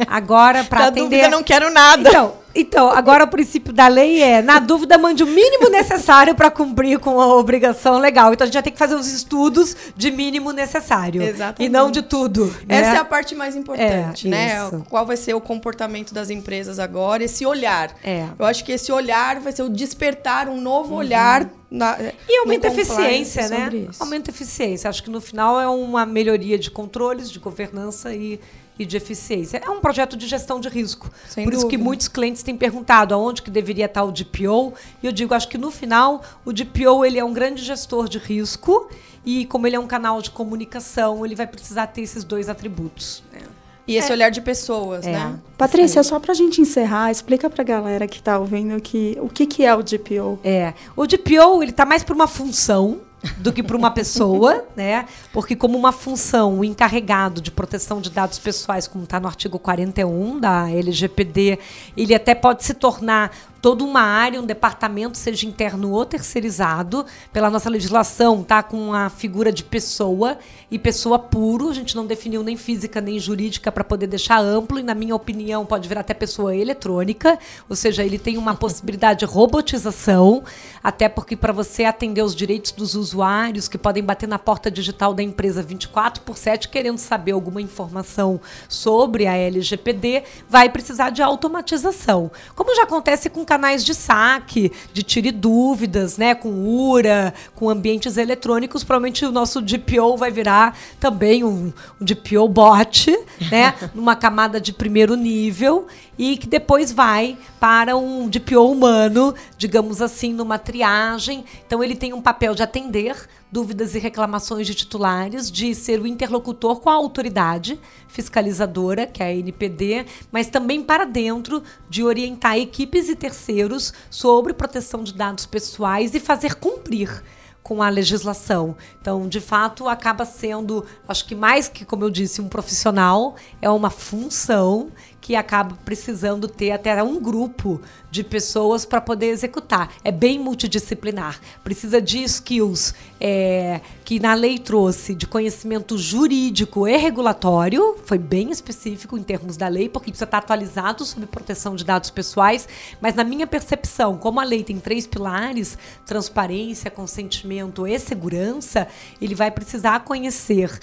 Agora 0.07 0.65
para 0.65 0.87
atender 0.87 1.03
dúvida, 1.03 1.29
não 1.31 1.43
quero 1.43 1.71
nada. 1.71 2.09
Então, 2.09 2.35
então, 2.55 2.91
agora 2.91 3.25
o 3.25 3.29
princípio 3.29 3.73
da 3.73 3.89
lei 3.89 4.23
é, 4.23 4.43
na 4.43 4.59
dúvida, 4.59 4.99
mande 4.99 5.23
o 5.23 5.27
mínimo 5.27 5.69
necessário 5.71 6.35
para 6.35 6.51
cumprir 6.51 6.99
com 6.99 7.21
a 7.21 7.35
obrigação 7.37 7.99
legal. 7.99 8.33
Então 8.33 8.45
a 8.45 8.47
gente 8.47 8.55
já 8.55 8.63
tem 8.63 8.73
que 8.73 8.79
fazer 8.79 8.95
os 8.95 9.07
estudos 9.07 9.77
de 9.97 10.11
mínimo 10.11 10.53
necessário. 10.53 11.23
Exatamente. 11.23 11.69
E 11.69 11.73
não 11.73 11.91
de 11.91 12.03
tudo. 12.03 12.55
Essa 12.69 12.91
né? 12.91 12.97
é 12.97 13.01
a 13.01 13.05
parte 13.05 13.35
mais 13.35 13.57
importante, 13.57 14.27
É, 14.27 14.31
né? 14.31 14.67
isso. 14.67 14.85
Qual 14.89 15.07
vai 15.07 15.17
ser 15.17 15.35
o 15.35 15.41
comportamento 15.41 16.13
das 16.13 16.31
empresas 16.31 16.79
agora, 16.79 17.25
esse 17.25 17.47
olhar. 17.47 17.95
É. 18.03 18.27
Eu 18.39 18.45
acho 18.45 18.65
que 18.65 18.73
esse 18.73 18.93
olhar 18.93 19.41
vai 19.41 19.53
ser 19.53 19.63
o 19.63 19.69
despertar 19.69 20.49
um 20.49 20.61
novo 20.61 20.95
olhar 20.95 21.49
na, 21.71 21.97
Uhum. 21.97 22.13
E 22.29 22.39
aumenta 22.39 22.69
a 22.69 22.71
eficiência, 22.71 23.49
né? 23.49 23.89
Aumenta 23.99 24.31
a 24.31 24.33
eficiência. 24.33 24.91
Acho 24.91 25.03
que 25.03 25.11
no 25.11 25.21
final 25.21 25.61
é 25.61 25.69
uma 25.69 26.05
melhoria 26.05 26.59
de 26.59 26.71
controles, 26.71 27.31
de 27.31 27.39
governança 27.39 28.15
e, 28.15 28.39
e 28.79 28.85
de 28.87 28.97
eficiência. 28.97 29.61
É 29.65 29.69
um 29.71 29.81
projeto 29.81 30.17
de 30.17 30.27
gestão 30.27 30.59
de 30.59 30.69
risco. 30.69 31.11
Sem 31.29 31.45
Por 31.45 31.53
isso 31.53 31.63
que 31.67 31.77
dúvida. 31.77 31.85
muitos 31.85 32.09
clientes 32.09 32.43
têm 32.43 32.57
perguntado 32.57 33.15
aonde 33.15 33.43
que 33.43 33.51
deveria 33.51 33.85
estar 33.87 34.03
o 34.03 34.11
DPO. 34.11 34.73
E 35.03 35.07
eu 35.07 35.13
digo, 35.13 35.35
acho 35.35 35.49
que 35.49 35.59
no 35.59 35.71
final 35.71 36.23
o 36.45 36.53
DPO 36.53 37.05
ele 37.05 37.19
é 37.19 37.25
um 37.25 37.33
grande 37.33 37.63
gestor 37.63 38.09
de 38.09 38.19
risco 38.19 38.89
e 39.25 39.45
como 39.47 39.67
ele 39.67 39.77
é 39.77 39.81
um 39.81 39.87
canal 39.87 40.21
de 40.23 40.31
comunicação, 40.31 41.25
ele 41.25 41.35
vai 41.35 41.47
precisar 41.47 41.87
ter 41.89 42.01
esses 42.03 42.25
dois 42.25 42.49
atributos. 42.49 43.23
né? 43.33 43.41
E 43.87 43.97
esse 43.97 44.13
olhar 44.13 44.31
de 44.31 44.41
pessoas, 44.41 45.05
É. 45.07 45.11
né? 45.13 45.39
Patrícia, 45.59 46.03
só 46.05 46.19
pra 46.21 46.33
gente 46.35 46.61
encerrar, 46.61 47.11
explica 47.11 47.51
pra 47.51 47.65
galera 47.65 48.07
que 48.07 48.23
tá 48.23 48.39
ouvindo 48.39 48.81
que, 48.81 49.19
o 49.21 49.29
que, 49.29 49.45
que 49.45 49.65
é 49.65 49.75
o 49.75 49.83
DPO. 49.83 50.39
É. 50.45 50.73
O 50.97 51.05
DPO, 51.05 51.63
ele 51.63 51.73
tá 51.73 51.85
mais 51.85 52.05
para 52.05 52.15
uma 52.15 52.29
função 52.29 53.01
do 53.39 53.53
que 53.53 53.63
para 53.63 53.77
uma 53.77 53.91
pessoa, 53.91 54.65
né? 54.77 55.07
Porque 55.33 55.55
como 55.55 55.79
uma 55.79 55.93
função, 55.93 56.59
o 56.59 56.65
encarregado 56.65 57.41
de 57.41 57.51
proteção 57.51 58.01
de 58.01 58.11
dados 58.11 58.39
pessoais, 58.39 58.89
como 58.89 59.05
está 59.05 59.21
no 59.21 59.29
artigo 59.29 59.59
41 59.59 60.41
da 60.41 60.71
LGPD, 60.71 61.59
ele 61.97 62.15
até 62.15 62.35
pode 62.35 62.65
se 62.65 62.75
tornar 62.75 63.31
toda 63.63 63.85
uma 63.85 64.01
área, 64.01 64.41
um 64.41 64.45
departamento, 64.45 65.17
seja 65.17 65.47
interno 65.47 65.93
ou 65.93 66.05
terceirizado, 66.05 67.07
pela 67.33 67.49
nossa 67.49 67.71
legislação, 67.71 68.43
tá? 68.43 68.61
Com 68.61 68.93
a 68.93 69.09
figura 69.09 69.53
de 69.53 69.63
pessoa 69.63 70.37
e 70.69 70.81
pessoa 70.81 71.17
puro, 71.17 71.71
a 71.71 71.73
gente 71.73 71.95
não 71.95 72.05
definiu 72.05 72.43
nem 72.43 72.57
física 72.57 73.01
nem 73.01 73.21
jurídica 73.21 73.71
para 73.71 73.85
poder 73.85 74.09
deixar 74.09 74.41
amplo. 74.41 74.81
E 74.81 74.83
na 74.83 74.97
minha 74.97 75.15
opinião 75.15 75.65
pode 75.65 75.89
virar 75.89 76.01
até 76.01 76.13
pessoa 76.13 76.57
eletrônica, 76.57 77.39
ou 77.69 77.77
seja, 77.77 78.03
ele 78.03 78.19
tem 78.19 78.37
uma 78.37 78.57
possibilidade 78.57 79.21
de 79.21 79.27
robotização, 79.27 80.43
até 80.83 81.09
porque 81.09 81.37
para 81.37 81.53
você 81.53 81.85
atender 81.85 82.23
os 82.23 82.35
direitos 82.35 82.73
dos 82.73 82.97
usuários 82.97 83.69
que 83.69 83.79
podem 83.79 84.03
bater 84.03 84.29
na 84.29 84.41
porta 84.41 84.73
digital 84.73 85.15
da 85.15 85.23
empresa 85.23 85.63
24 85.63 86.23
por 86.23 86.37
7 86.37 86.69
querendo 86.69 86.99
saber 86.99 87.31
alguma 87.31 87.63
informação 87.63 88.41
sobre 88.69 89.29
a 89.29 89.37
LGPD, 89.37 90.25
vai 90.49 90.69
precisar 90.69 91.11
de 91.11 91.23
automatização. 91.23 92.29
Como 92.57 92.75
já 92.75 92.83
acontece 92.83 93.31
com 93.31 93.45
canais 93.53 93.85
de 93.85 93.95
saque, 93.95 94.73
de 94.95 95.03
tire 95.03 95.31
dúvidas, 95.31 96.17
né, 96.17 96.35
com 96.35 96.65
URA, 96.67 97.35
com 97.55 97.69
ambientes 97.69 98.17
eletrônicos, 98.17 98.83
provavelmente 98.83 99.27
o 99.27 99.31
nosso 99.31 99.61
DPO 99.61 100.17
vai 100.17 100.31
virar 100.31 100.75
também 100.99 101.45
um, 101.45 101.71
um 102.01 102.05
DPO 102.05 102.49
bot, 102.49 103.15
né, 103.51 103.75
numa 103.95 104.17
camada 104.17 104.59
de 104.59 104.73
primeiro 104.73 105.17
nível 105.17 105.87
e 106.19 106.39
que 106.39 106.47
depois 106.47 106.91
vai 106.91 107.37
para 107.61 107.95
um 107.95 108.27
DPO 108.27 108.71
humano, 108.71 109.35
digamos 109.59 110.01
assim, 110.01 110.33
numa 110.33 110.59
triagem. 110.59 111.45
Então 111.67 111.85
ele 111.85 111.95
tem 111.95 112.15
um 112.15 112.23
papel 112.23 112.55
de 112.55 112.63
atender 112.63 113.29
dúvidas 113.53 113.95
e 113.95 113.99
reclamações 113.99 114.67
de 114.67 114.75
titulares, 114.75 115.51
de 115.51 115.75
ser 115.75 116.01
o 116.01 116.07
interlocutor 116.07 116.81
com 116.81 116.89
a 116.89 116.95
autoridade 116.95 117.79
fiscalizadora, 118.09 119.07
que 119.07 119.23
é 119.23 119.27
a 119.27 119.35
NPD, 119.35 120.07
mas 120.33 120.49
também 120.49 120.83
para 120.83 121.05
dentro 121.05 121.63
de 121.89 122.03
orientar 122.03 122.57
equipes 122.57 123.11
e 123.11 123.15
terceiros 123.15 123.93
sobre 124.11 124.55
proteção 124.55 125.05
de 125.05 125.13
dados 125.13 125.45
pessoais 125.45 126.15
e 126.15 126.21
fazer 126.21 126.55
cumprir 126.55 127.23
com 127.63 127.83
a 127.83 127.89
legislação. 127.89 128.77
Então, 129.01 129.29
de 129.29 129.41
fato, 129.41 129.89
acaba 129.89 130.25
sendo, 130.25 130.85
acho 131.07 131.27
que 131.27 131.35
mais 131.35 131.69
que, 131.69 131.85
como 131.85 132.05
eu 132.05 132.11
disse, 132.11 132.41
um 132.41 132.49
profissional, 132.49 133.37
é 133.61 133.71
uma 133.71 133.91
função 133.91 134.91
que 135.23 135.37
acaba 135.37 135.79
precisando 135.85 136.49
ter 136.49 136.73
até 136.73 137.01
um 137.01 137.21
grupo 137.21 137.81
de 138.11 138.25
pessoas 138.25 138.85
para 138.85 139.01
poder 139.01 139.29
executar. 139.29 139.95
É 140.03 140.11
bem 140.11 140.37
multidisciplinar. 140.37 141.41
Precisa 141.63 142.03
de 142.03 142.25
skills 142.25 142.93
é, 143.21 143.81
que 144.05 144.19
na 144.19 144.35
lei 144.35 144.59
trouxe 144.59 145.15
de 145.15 145.29
conhecimento 145.29 145.97
jurídico 145.97 146.89
e 146.89 146.97
regulatório, 146.97 147.97
foi 148.05 148.19
bem 148.19 148.51
específico 148.51 149.17
em 149.17 149.23
termos 149.23 149.57
da 149.57 149.69
lei, 149.69 149.89
porque 149.89 150.11
precisa 150.11 150.25
estar 150.25 150.39
atualizado 150.39 151.05
sobre 151.05 151.27
proteção 151.27 151.77
de 151.77 151.85
dados 151.85 152.11
pessoais, 152.11 152.69
mas 153.01 153.15
na 153.15 153.23
minha 153.23 153.47
percepção, 153.47 154.19
como 154.19 154.41
a 154.41 154.45
lei 154.45 154.65
tem 154.65 154.81
três 154.81 155.07
pilares, 155.07 155.79
transparência, 156.05 156.91
consentimento 156.91 157.87
e 157.87 157.97
segurança, 157.97 158.89
ele 159.21 159.37
vai 159.37 159.53
precisar 159.53 160.01
conhecer 160.01 160.81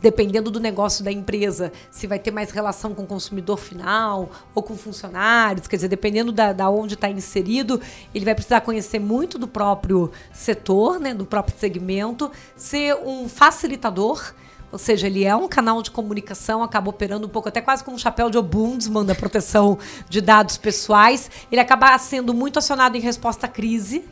dependendo 0.00 0.50
do 0.50 0.60
negócio 0.60 1.04
da 1.04 1.10
empresa, 1.10 1.72
se 1.90 2.06
vai 2.06 2.18
ter 2.18 2.30
mais 2.30 2.50
relação 2.50 2.94
com 2.94 3.02
o 3.02 3.06
consumidor 3.06 3.58
final 3.58 4.30
ou 4.54 4.62
com 4.62 4.76
funcionários, 4.76 5.66
quer 5.66 5.76
dizer, 5.76 5.88
dependendo 5.88 6.32
da, 6.32 6.52
da 6.52 6.70
onde 6.70 6.94
está 6.94 7.08
inserido, 7.08 7.80
ele 8.14 8.24
vai 8.24 8.34
precisar 8.34 8.60
conhecer 8.60 8.98
muito 8.98 9.38
do 9.38 9.48
próprio 9.48 10.10
setor, 10.32 10.98
né, 11.00 11.14
do 11.14 11.26
próprio 11.26 11.56
segmento, 11.58 12.30
ser 12.56 12.94
um 12.96 13.28
facilitador. 13.28 14.34
Ou 14.70 14.78
seja, 14.78 15.06
ele 15.06 15.24
é 15.24 15.34
um 15.34 15.48
canal 15.48 15.80
de 15.80 15.90
comunicação, 15.90 16.62
acaba 16.62 16.90
operando 16.90 17.26
um 17.26 17.30
pouco 17.30 17.48
até 17.48 17.58
quase 17.58 17.82
como 17.82 17.96
um 17.96 17.98
chapéu 17.98 18.28
de 18.28 18.36
Obundsman 18.36 19.04
da 19.04 19.14
proteção 19.14 19.78
de 20.10 20.20
dados 20.20 20.58
pessoais. 20.58 21.30
Ele 21.50 21.60
acaba 21.60 21.96
sendo 21.98 22.34
muito 22.34 22.58
acionado 22.58 22.94
em 22.94 23.00
resposta 23.00 23.46
à 23.46 23.48
crise 23.48 24.04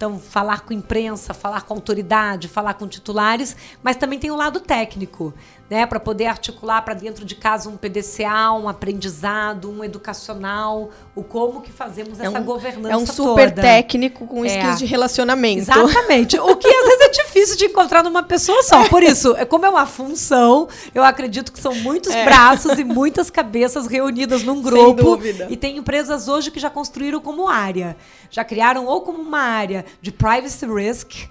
então, 0.00 0.18
falar 0.18 0.60
com 0.62 0.72
imprensa, 0.72 1.34
falar 1.34 1.60
com 1.60 1.74
autoridade, 1.74 2.48
falar 2.48 2.72
com 2.72 2.88
titulares, 2.88 3.54
mas 3.82 3.96
também 3.96 4.18
tem 4.18 4.30
o 4.30 4.34
lado 4.34 4.58
técnico, 4.58 5.34
né, 5.70 5.86
para 5.86 6.00
poder 6.00 6.26
articular 6.26 6.82
para 6.82 6.94
dentro 6.94 7.24
de 7.24 7.36
casa 7.36 7.68
um 7.68 7.76
PDCA, 7.76 8.50
um 8.52 8.68
aprendizado, 8.68 9.70
um 9.70 9.84
educacional, 9.84 10.90
o 11.14 11.22
como 11.22 11.60
que 11.60 11.70
fazemos 11.70 12.18
é 12.18 12.26
essa 12.26 12.40
um, 12.40 12.44
governança 12.44 12.92
É 12.92 12.96
um 12.96 13.06
super 13.06 13.50
toda. 13.50 13.62
técnico 13.62 14.26
com 14.26 14.44
É. 14.44 14.48
skills 14.48 14.78
de 14.80 14.86
relacionamento. 14.86 15.60
Exatamente. 15.60 16.38
O 16.40 16.56
que 16.56 16.66
às 16.66 16.84
vezes 16.86 17.00
é 17.00 17.08
difícil 17.24 17.56
de 17.56 17.66
encontrar 17.66 18.02
numa 18.02 18.22
pessoa 18.24 18.62
só. 18.64 18.88
Por 18.88 19.02
isso, 19.04 19.36
é 19.36 19.44
como 19.44 19.64
é 19.64 19.68
uma 19.68 19.86
função, 19.86 20.68
eu 20.92 21.04
acredito 21.04 21.52
que 21.52 21.60
são 21.60 21.72
muitos 21.76 22.12
É. 22.12 22.24
braços 22.24 22.76
e 22.78 22.82
muitas 22.82 23.30
cabeças 23.30 23.86
reunidas 23.86 24.42
num 24.42 24.60
grupo. 24.60 25.02
dúvida. 25.02 25.46
E 25.48 25.56
tem 25.56 25.76
empresas 25.76 26.26
hoje 26.26 26.50
que 26.50 26.58
já 26.58 26.68
construíram 26.68 27.20
como 27.20 27.48
área. 27.48 27.96
Já 28.28 28.42
criaram 28.44 28.86
ou 28.86 29.02
como 29.02 29.22
uma 29.22 29.40
área 29.40 29.84
de 30.02 30.10
privacy 30.10 30.66
risk 30.66 31.28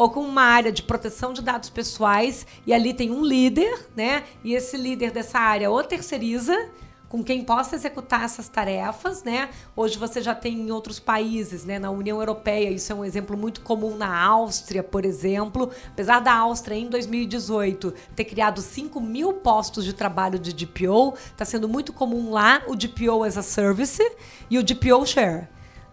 ou 0.00 0.08
como 0.08 0.26
uma 0.26 0.44
área 0.44 0.72
de 0.72 0.82
proteção 0.82 1.34
de 1.34 1.42
dados 1.42 1.68
pessoais 1.68 2.46
e 2.66 2.72
ali 2.72 2.94
tem 2.94 3.10
um 3.10 3.22
líder, 3.22 3.86
né? 3.94 4.24
E 4.42 4.54
esse 4.54 4.74
líder 4.78 5.10
dessa 5.10 5.38
área 5.38 5.70
ou 5.70 5.84
terceiriza 5.84 6.70
com 7.06 7.22
quem 7.22 7.44
possa 7.44 7.76
executar 7.76 8.24
essas 8.24 8.48
tarefas, 8.48 9.22
né? 9.22 9.50
Hoje 9.76 9.98
você 9.98 10.22
já 10.22 10.34
tem 10.34 10.58
em 10.58 10.70
outros 10.70 10.98
países, 10.98 11.66
né? 11.66 11.78
Na 11.78 11.90
União 11.90 12.18
Europeia, 12.18 12.70
isso 12.70 12.90
é 12.90 12.94
um 12.94 13.04
exemplo 13.04 13.36
muito 13.36 13.60
comum 13.60 13.94
na 13.94 14.18
Áustria, 14.18 14.82
por 14.82 15.04
exemplo. 15.04 15.70
Apesar 15.88 16.20
da 16.20 16.32
Áustria, 16.32 16.76
em 16.76 16.88
2018, 16.88 17.92
ter 18.16 18.24
criado 18.24 18.62
5 18.62 18.98
mil 19.02 19.34
postos 19.34 19.84
de 19.84 19.92
trabalho 19.92 20.38
de 20.38 20.54
DPO, 20.54 21.12
está 21.26 21.44
sendo 21.44 21.68
muito 21.68 21.92
comum 21.92 22.30
lá 22.30 22.62
o 22.66 22.74
DPO 22.74 23.22
as 23.22 23.36
a 23.36 23.42
Service 23.42 24.00
e 24.48 24.56
o 24.56 24.62
DPO 24.62 25.04
Share. 25.04 25.46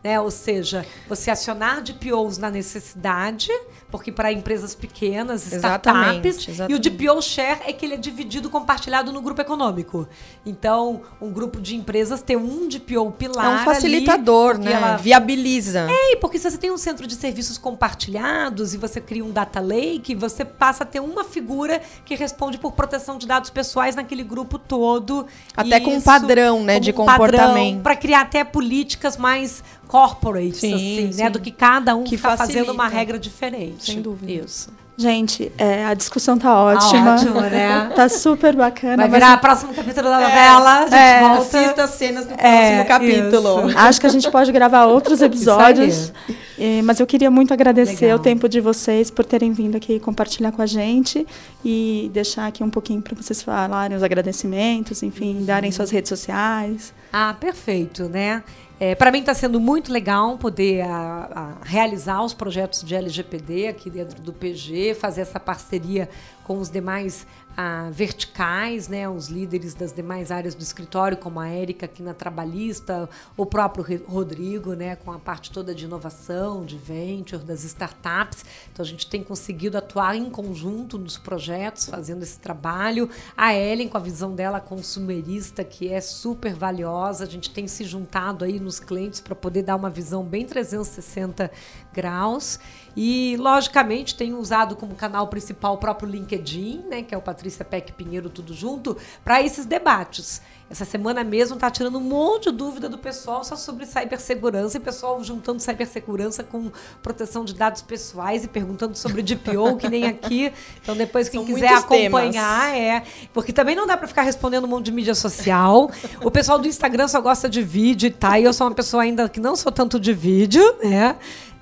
Né? 0.03 0.19
Ou 0.21 0.31
seja, 0.31 0.85
você 1.09 1.29
acionar 1.29 1.81
DPOs 1.81 2.37
na 2.37 2.49
necessidade, 2.49 3.49
porque 3.89 4.11
para 4.11 4.31
empresas 4.31 4.75
pequenas, 4.75 5.51
Exatamente, 5.51 6.27
startups, 6.27 6.47
e 6.47 6.49
o 6.49 6.53
exatamente. 6.53 6.89
DPO 6.89 7.21
Share 7.21 7.59
é 7.65 7.71
que 7.73 7.85
ele 7.85 7.93
é 7.93 7.97
dividido, 7.97 8.49
compartilhado 8.49 9.13
no 9.13 9.21
grupo 9.21 9.39
econômico. 9.41 10.07
Então, 10.45 11.01
um 11.21 11.31
grupo 11.31 11.61
de 11.61 11.75
empresas 11.75 12.21
tem 12.21 12.35
um 12.35 12.67
DPO 12.67 13.11
pilar 13.11 13.59
É 13.59 13.61
um 13.61 13.65
facilitador, 13.65 14.55
ali, 14.55 14.65
né? 14.65 14.73
ela- 14.73 14.97
Viabiliza. 14.97 15.87
É, 15.89 16.15
porque 16.17 16.37
se 16.37 16.49
você 16.51 16.57
tem 16.57 16.69
um 16.71 16.77
centro 16.77 17.07
de 17.07 17.15
serviços 17.15 17.57
compartilhados 17.57 18.73
e 18.73 18.77
você 18.77 18.99
cria 18.99 19.23
um 19.23 19.31
data 19.31 19.59
lake, 19.59 20.13
você 20.15 20.43
passa 20.43 20.83
a 20.83 20.87
ter 20.87 20.99
uma 20.99 21.23
figura 21.23 21.81
que 22.05 22.13
responde 22.15 22.57
por 22.57 22.73
proteção 22.73 23.17
de 23.17 23.25
dados 23.25 23.49
pessoais 23.49 23.95
naquele 23.95 24.23
grupo 24.23 24.59
todo. 24.59 25.25
Até 25.55 25.79
com 25.79 25.95
um 25.95 26.01
padrão, 26.01 26.63
né, 26.63 26.79
de 26.79 26.91
um 26.91 26.93
comportamento. 26.93 27.81
Para 27.81 27.95
criar 27.95 28.21
até 28.21 28.43
políticas 28.43 29.15
mais 29.17 29.63
corporate, 29.87 30.57
Sim, 30.57 30.73
assim, 30.73 31.11
sim. 31.13 31.23
né? 31.23 31.29
Do 31.29 31.39
que 31.39 31.51
cada 31.51 31.95
um 31.95 32.03
Que 32.03 32.17
ficar 32.17 32.35
fazendo 32.35 32.71
uma 32.73 32.87
regra 32.89 33.17
diferente. 33.17 33.76
Sem 33.79 34.01
dúvida. 34.01 34.31
Isso. 34.31 34.69
Gente, 34.99 35.51
é, 35.59 35.85
a 35.85 35.93
discussão 35.93 36.39
tá 36.39 36.59
ótima. 36.59 37.13
ótimo, 37.13 37.39
né? 37.39 37.91
Tá 37.95 38.09
super 38.09 38.55
bacana. 38.55 38.97
Vai 38.97 39.07
mas 39.09 39.13
virar 39.13 39.37
o 39.37 39.39
próximo 39.41 39.71
capítulo 39.71 40.09
da 40.09 40.19
novela. 40.19 40.73
a 40.79 40.81
gente 40.85 40.95
é, 40.95 41.19
volta. 41.19 41.41
Assista 41.59 41.83
as 41.83 41.89
cenas 41.91 42.25
do 42.25 42.33
É, 42.33 42.83
próximo 42.83 42.85
capítulo. 42.85 43.69
isso. 43.69 43.77
Acho 43.77 44.01
que 44.01 44.07
a 44.07 44.09
gente 44.09 44.31
pode 44.31 44.51
gravar 44.51 44.85
outros 44.85 45.21
episódios. 45.21 46.11
Eh, 46.57 46.81
mas 46.81 46.99
eu 46.99 47.05
queria 47.05 47.29
muito 47.29 47.53
agradecer 47.53 48.05
Legal. 48.05 48.17
o 48.17 48.21
tempo 48.23 48.49
de 48.49 48.59
vocês 48.59 49.11
por 49.11 49.23
terem 49.23 49.51
vindo 49.51 49.77
aqui 49.77 49.99
compartilhar 49.99 50.51
com 50.51 50.63
a 50.63 50.65
gente 50.65 51.27
e 51.63 52.09
deixar 52.11 52.47
aqui 52.47 52.63
um 52.63 52.69
pouquinho 52.71 52.99
para 52.99 53.13
vocês 53.15 53.43
falarem 53.43 53.95
os 53.95 54.01
agradecimentos, 54.01 55.03
enfim, 55.03 55.45
darem 55.45 55.71
suas 55.71 55.91
redes 55.91 56.09
sociais. 56.09 56.91
Ah, 57.13 57.35
perfeito, 57.39 58.09
né? 58.09 58.41
É, 58.79 58.93
para 58.93 59.11
mim 59.11 59.19
está 59.21 59.33
sendo 59.33 59.59
muito 59.59 59.91
legal 59.91 60.37
poder 60.37 60.81
a- 60.81 61.55
a 61.61 61.65
realizar 61.65 62.21
os 62.23 62.33
projetos 62.33 62.83
de 62.83 62.93
LGPD 62.93 63.67
aqui 63.69 63.89
dentro 63.89 64.21
do 64.21 64.31
PG, 64.31 64.93
fazer 64.93 65.21
essa 65.21 65.39
parceria 65.39 66.07
com 66.43 66.59
os 66.59 66.69
demais 66.69 67.25
ah, 67.59 67.89
verticais, 67.91 68.87
né, 68.87 69.09
os 69.09 69.29
líderes 69.29 69.73
das 69.73 69.91
demais 69.91 70.29
áreas 70.29 70.53
do 70.53 70.61
escritório, 70.61 71.17
como 71.17 71.39
a 71.39 71.47
Érica 71.47 71.87
aqui 71.87 72.03
na 72.03 72.13
Trabalhista, 72.13 73.09
o 73.35 73.47
próprio 73.47 74.03
Rodrigo, 74.07 74.75
né, 74.75 74.95
com 74.95 75.11
a 75.11 75.17
parte 75.17 75.49
toda 75.49 75.73
de 75.73 75.85
inovação, 75.85 76.63
de 76.63 76.77
venture, 76.77 77.43
das 77.43 77.63
startups. 77.63 78.45
Então 78.71 78.85
a 78.85 78.87
gente 78.87 79.09
tem 79.09 79.23
conseguido 79.23 79.75
atuar 79.75 80.15
em 80.15 80.29
conjunto 80.29 80.99
nos 80.99 81.17
projetos, 81.17 81.89
fazendo 81.89 82.21
esse 82.21 82.37
trabalho. 82.37 83.09
A 83.35 83.55
Ellen, 83.55 83.89
com 83.89 83.97
a 83.97 84.01
visão 84.01 84.35
dela 84.35 84.59
consumerista, 84.59 85.63
que 85.63 85.91
é 85.91 85.99
super 85.99 86.53
valiosa, 86.53 87.23
a 87.23 87.27
gente 87.27 87.49
tem 87.49 87.67
se 87.67 87.83
juntado 87.85 88.45
aí 88.45 88.59
nos 88.59 88.79
clientes 88.79 89.19
para 89.19 89.33
poder 89.33 89.63
dar 89.63 89.77
uma 89.77 89.89
visão 89.89 90.23
bem 90.23 90.45
360 90.45 91.49
graus. 91.91 92.59
E, 92.95 93.35
logicamente, 93.37 94.15
tenho 94.15 94.39
usado 94.39 94.75
como 94.75 94.95
canal 94.95 95.27
principal 95.27 95.75
o 95.75 95.77
próprio 95.77 96.09
LinkedIn, 96.09 96.83
né, 96.89 97.03
que 97.03 97.13
é 97.13 97.17
o 97.17 97.21
Patrícia 97.21 97.46
Peck 97.55 97.93
Pinheiro 97.93 98.29
Tudo 98.29 98.53
Junto, 98.53 98.97
para 99.23 99.41
esses 99.41 99.65
debates. 99.65 100.41
Essa 100.69 100.83
semana 100.83 101.23
mesmo 101.23 101.55
tá 101.55 101.71
tirando 101.71 101.97
um 101.97 102.01
monte 102.01 102.51
de 102.51 102.57
dúvida 102.57 102.89
do 102.89 102.97
pessoal 102.97 103.41
só 103.41 103.55
sobre 103.55 103.85
cibersegurança 103.85 104.75
e 104.75 104.79
pessoal 104.81 105.23
juntando 105.23 105.61
cibersegurança 105.61 106.43
com 106.43 106.69
proteção 107.01 107.45
de 107.45 107.53
dados 107.53 107.81
pessoais 107.81 108.43
e 108.43 108.49
perguntando 108.49 108.97
sobre 108.97 109.21
DPO, 109.21 109.77
que 109.77 109.87
nem 109.87 110.05
aqui. 110.05 110.51
Então, 110.81 110.95
depois, 110.97 111.29
quem 111.29 111.39
São 111.39 111.53
quiser 111.53 111.73
acompanhar, 111.73 112.75
é. 112.75 113.03
Porque 113.33 113.53
também 113.53 113.77
não 113.77 113.87
dá 113.87 113.95
para 113.95 114.09
ficar 114.09 114.23
respondendo 114.23 114.65
um 114.65 114.67
monte 114.67 114.85
de 114.85 114.91
mídia 114.91 115.15
social. 115.15 115.89
O 116.21 116.29
pessoal 116.29 116.59
do 116.59 116.67
Instagram 116.67 117.07
só 117.07 117.21
gosta 117.21 117.47
de 117.47 117.61
vídeo 117.61 118.07
e 118.07 118.11
tá. 118.11 118.37
E 118.37 118.43
eu 118.43 118.51
sou 118.51 118.67
uma 118.67 118.75
pessoa 118.75 119.03
ainda 119.03 119.29
que 119.29 119.39
não 119.39 119.55
sou 119.55 119.71
tanto 119.71 119.97
de 119.97 120.13
vídeo, 120.13 120.61
né? 120.83 121.15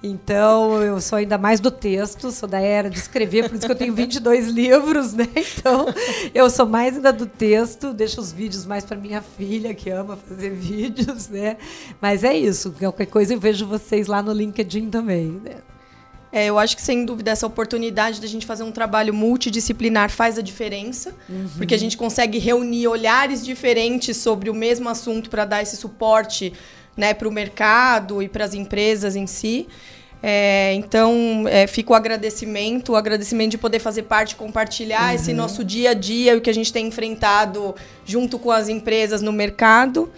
Então, 0.07 0.83
eu 0.83 1.01
sou 1.01 1.17
ainda 1.17 1.35
mais 1.35 1.59
do 1.59 1.71
texto, 1.71 2.29
sou 2.31 2.47
da 2.47 2.59
era 2.59 2.91
de 2.91 2.99
escrever, 2.99 3.49
por 3.49 3.55
isso 3.55 3.65
que 3.65 3.71
eu 3.71 3.75
tenho 3.75 3.93
22 3.93 4.49
livros, 4.49 5.13
né? 5.13 5.27
Então, 5.57 5.87
eu 6.33 6.47
sou 6.47 6.67
mais 6.67 6.95
ainda 6.95 7.11
do 7.11 7.25
texto, 7.25 7.91
deixo 7.91 8.21
os 8.21 8.31
vídeos 8.31 8.67
mais 8.67 8.85
para 8.85 8.95
minha 8.95 9.21
filha, 9.21 9.73
que 9.73 9.89
ama 9.89 10.15
fazer 10.15 10.51
vídeos, 10.51 11.27
né? 11.27 11.57
Mas 11.99 12.23
é 12.23 12.37
isso, 12.37 12.71
qualquer 12.77 13.07
coisa 13.07 13.33
eu 13.33 13.39
vejo 13.39 13.65
vocês 13.65 14.05
lá 14.05 14.21
no 14.21 14.31
LinkedIn 14.31 14.91
também, 14.91 15.41
né? 15.43 15.55
É, 16.31 16.47
eu 16.47 16.59
acho 16.59 16.75
que, 16.75 16.83
sem 16.83 17.03
dúvida, 17.03 17.31
essa 17.31 17.47
oportunidade 17.47 18.21
da 18.21 18.27
gente 18.27 18.45
fazer 18.45 18.63
um 18.63 18.71
trabalho 18.71 19.13
multidisciplinar 19.13 20.11
faz 20.11 20.37
a 20.37 20.41
diferença, 20.41 21.15
porque 21.57 21.73
a 21.73 21.79
gente 21.79 21.97
consegue 21.97 22.37
reunir 22.37 22.87
olhares 22.87 23.43
diferentes 23.43 24.17
sobre 24.17 24.49
o 24.49 24.53
mesmo 24.53 24.87
assunto 24.89 25.29
para 25.29 25.45
dar 25.45 25.63
esse 25.63 25.77
suporte 25.77 26.53
né, 26.95 27.13
para 27.13 27.27
o 27.27 27.31
mercado 27.31 28.21
e 28.21 28.29
para 28.29 28.45
as 28.45 28.53
empresas 28.53 29.15
em 29.15 29.25
si. 29.25 29.67
É, 30.27 30.73
então, 30.73 31.45
é, 31.47 31.67
fica 31.67 31.93
o 31.93 31.95
agradecimento, 31.95 32.93
o 32.93 32.95
agradecimento 32.95 33.51
de 33.51 33.59
poder 33.59 33.77
fazer 33.77 34.01
parte, 34.03 34.35
compartilhar 34.35 35.13
esse 35.13 35.31
nosso 35.33 35.63
dia 35.63 35.91
a 35.91 35.93
dia, 35.93 36.35
o 36.35 36.41
que 36.41 36.49
a 36.49 36.53
gente 36.53 36.73
tem 36.73 36.87
enfrentado 36.87 37.75
junto 38.03 38.39
com 38.39 38.49
as 38.49 38.67
empresas 38.67 39.21
no 39.21 39.31
mercado. 39.31 40.09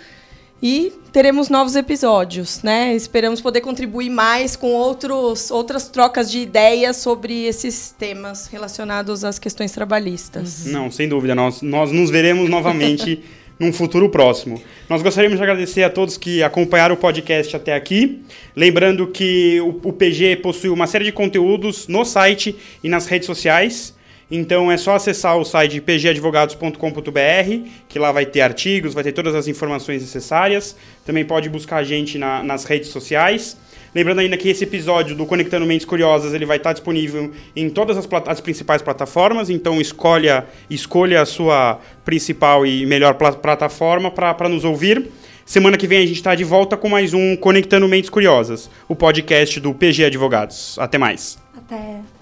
E 0.63 0.93
teremos 1.11 1.49
novos 1.49 1.75
episódios, 1.75 2.63
né? 2.63 2.95
Esperamos 2.95 3.41
poder 3.41 3.59
contribuir 3.59 4.09
mais 4.09 4.55
com 4.55 4.71
outros, 4.71 5.51
outras 5.51 5.89
trocas 5.89 6.31
de 6.31 6.39
ideias 6.39 6.95
sobre 6.95 7.43
esses 7.43 7.91
temas 7.91 8.47
relacionados 8.47 9.25
às 9.25 9.37
questões 9.37 9.73
trabalhistas. 9.73 10.67
Não, 10.67 10.89
sem 10.89 11.09
dúvida. 11.09 11.35
Nós, 11.35 11.61
nós 11.61 11.91
nos 11.91 12.09
veremos 12.09 12.49
novamente 12.49 13.25
num 13.59 13.73
futuro 13.73 14.09
próximo. 14.09 14.61
Nós 14.89 15.01
gostaríamos 15.01 15.37
de 15.37 15.43
agradecer 15.43 15.83
a 15.83 15.89
todos 15.89 16.17
que 16.17 16.43
acompanharam 16.43 16.95
o 16.95 16.97
podcast 16.97 17.55
até 17.55 17.73
aqui. 17.73 18.21
Lembrando 18.55 19.07
que 19.07 19.59
o, 19.61 19.89
o 19.89 19.93
PG 19.93 20.37
possui 20.37 20.69
uma 20.69 20.87
série 20.87 21.05
de 21.05 21.11
conteúdos 21.11 21.87
no 21.87 22.05
site 22.05 22.55
e 22.83 22.89
nas 22.89 23.07
redes 23.07 23.25
sociais. 23.25 23.95
Então 24.29 24.69
é 24.69 24.77
só 24.77 24.95
acessar 24.95 25.37
o 25.37 25.45
site 25.45 25.79
pgadvogados.com.br, 25.79 27.69
que 27.87 27.97
lá 27.97 28.11
vai 28.11 28.25
ter 28.25 28.41
artigos, 28.41 28.93
vai 28.93 29.03
ter 29.03 29.13
todas 29.13 29.33
as 29.33 29.47
informações 29.47 30.01
necessárias. 30.01 30.75
Também 31.05 31.23
pode 31.23 31.49
buscar 31.49 31.77
a 31.77 31.83
gente 31.83 32.17
na, 32.17 32.43
nas 32.43 32.65
redes 32.65 32.89
sociais. 32.89 33.57
Lembrando 33.97 34.19
ainda 34.19 34.37
que 34.37 34.47
esse 34.47 34.63
episódio 34.63 35.15
do 35.15 35.25
Conectando 35.25 35.65
Mentes 35.65 35.83
Curiosas 35.83 36.31
ele 36.31 36.45
vai 36.45 36.57
estar 36.57 36.71
disponível 36.71 37.31
em 37.55 37.67
todas 37.67 37.97
as, 37.97 38.07
as 38.27 38.39
principais 38.39 38.79
plataformas, 38.79 39.49
então 39.49 39.81
escolha, 39.81 40.45
escolha 40.69 41.19
a 41.19 41.25
sua 41.25 41.79
principal 42.05 42.63
e 42.63 42.85
melhor 42.85 43.15
plataforma 43.15 44.11
para 44.11 44.47
nos 44.47 44.63
ouvir. 44.63 45.09
Semana 45.43 45.77
que 45.77 45.87
vem 45.87 45.97
a 45.97 46.05
gente 46.05 46.17
está 46.17 46.35
de 46.35 46.43
volta 46.43 46.77
com 46.77 46.87
mais 46.87 47.15
um 47.15 47.35
Conectando 47.35 47.87
Mentes 47.87 48.11
Curiosas, 48.11 48.69
o 48.87 48.95
podcast 48.95 49.59
do 49.59 49.73
PG 49.73 50.05
Advogados. 50.05 50.77
Até 50.77 50.99
mais. 50.99 51.39
Até. 51.57 52.16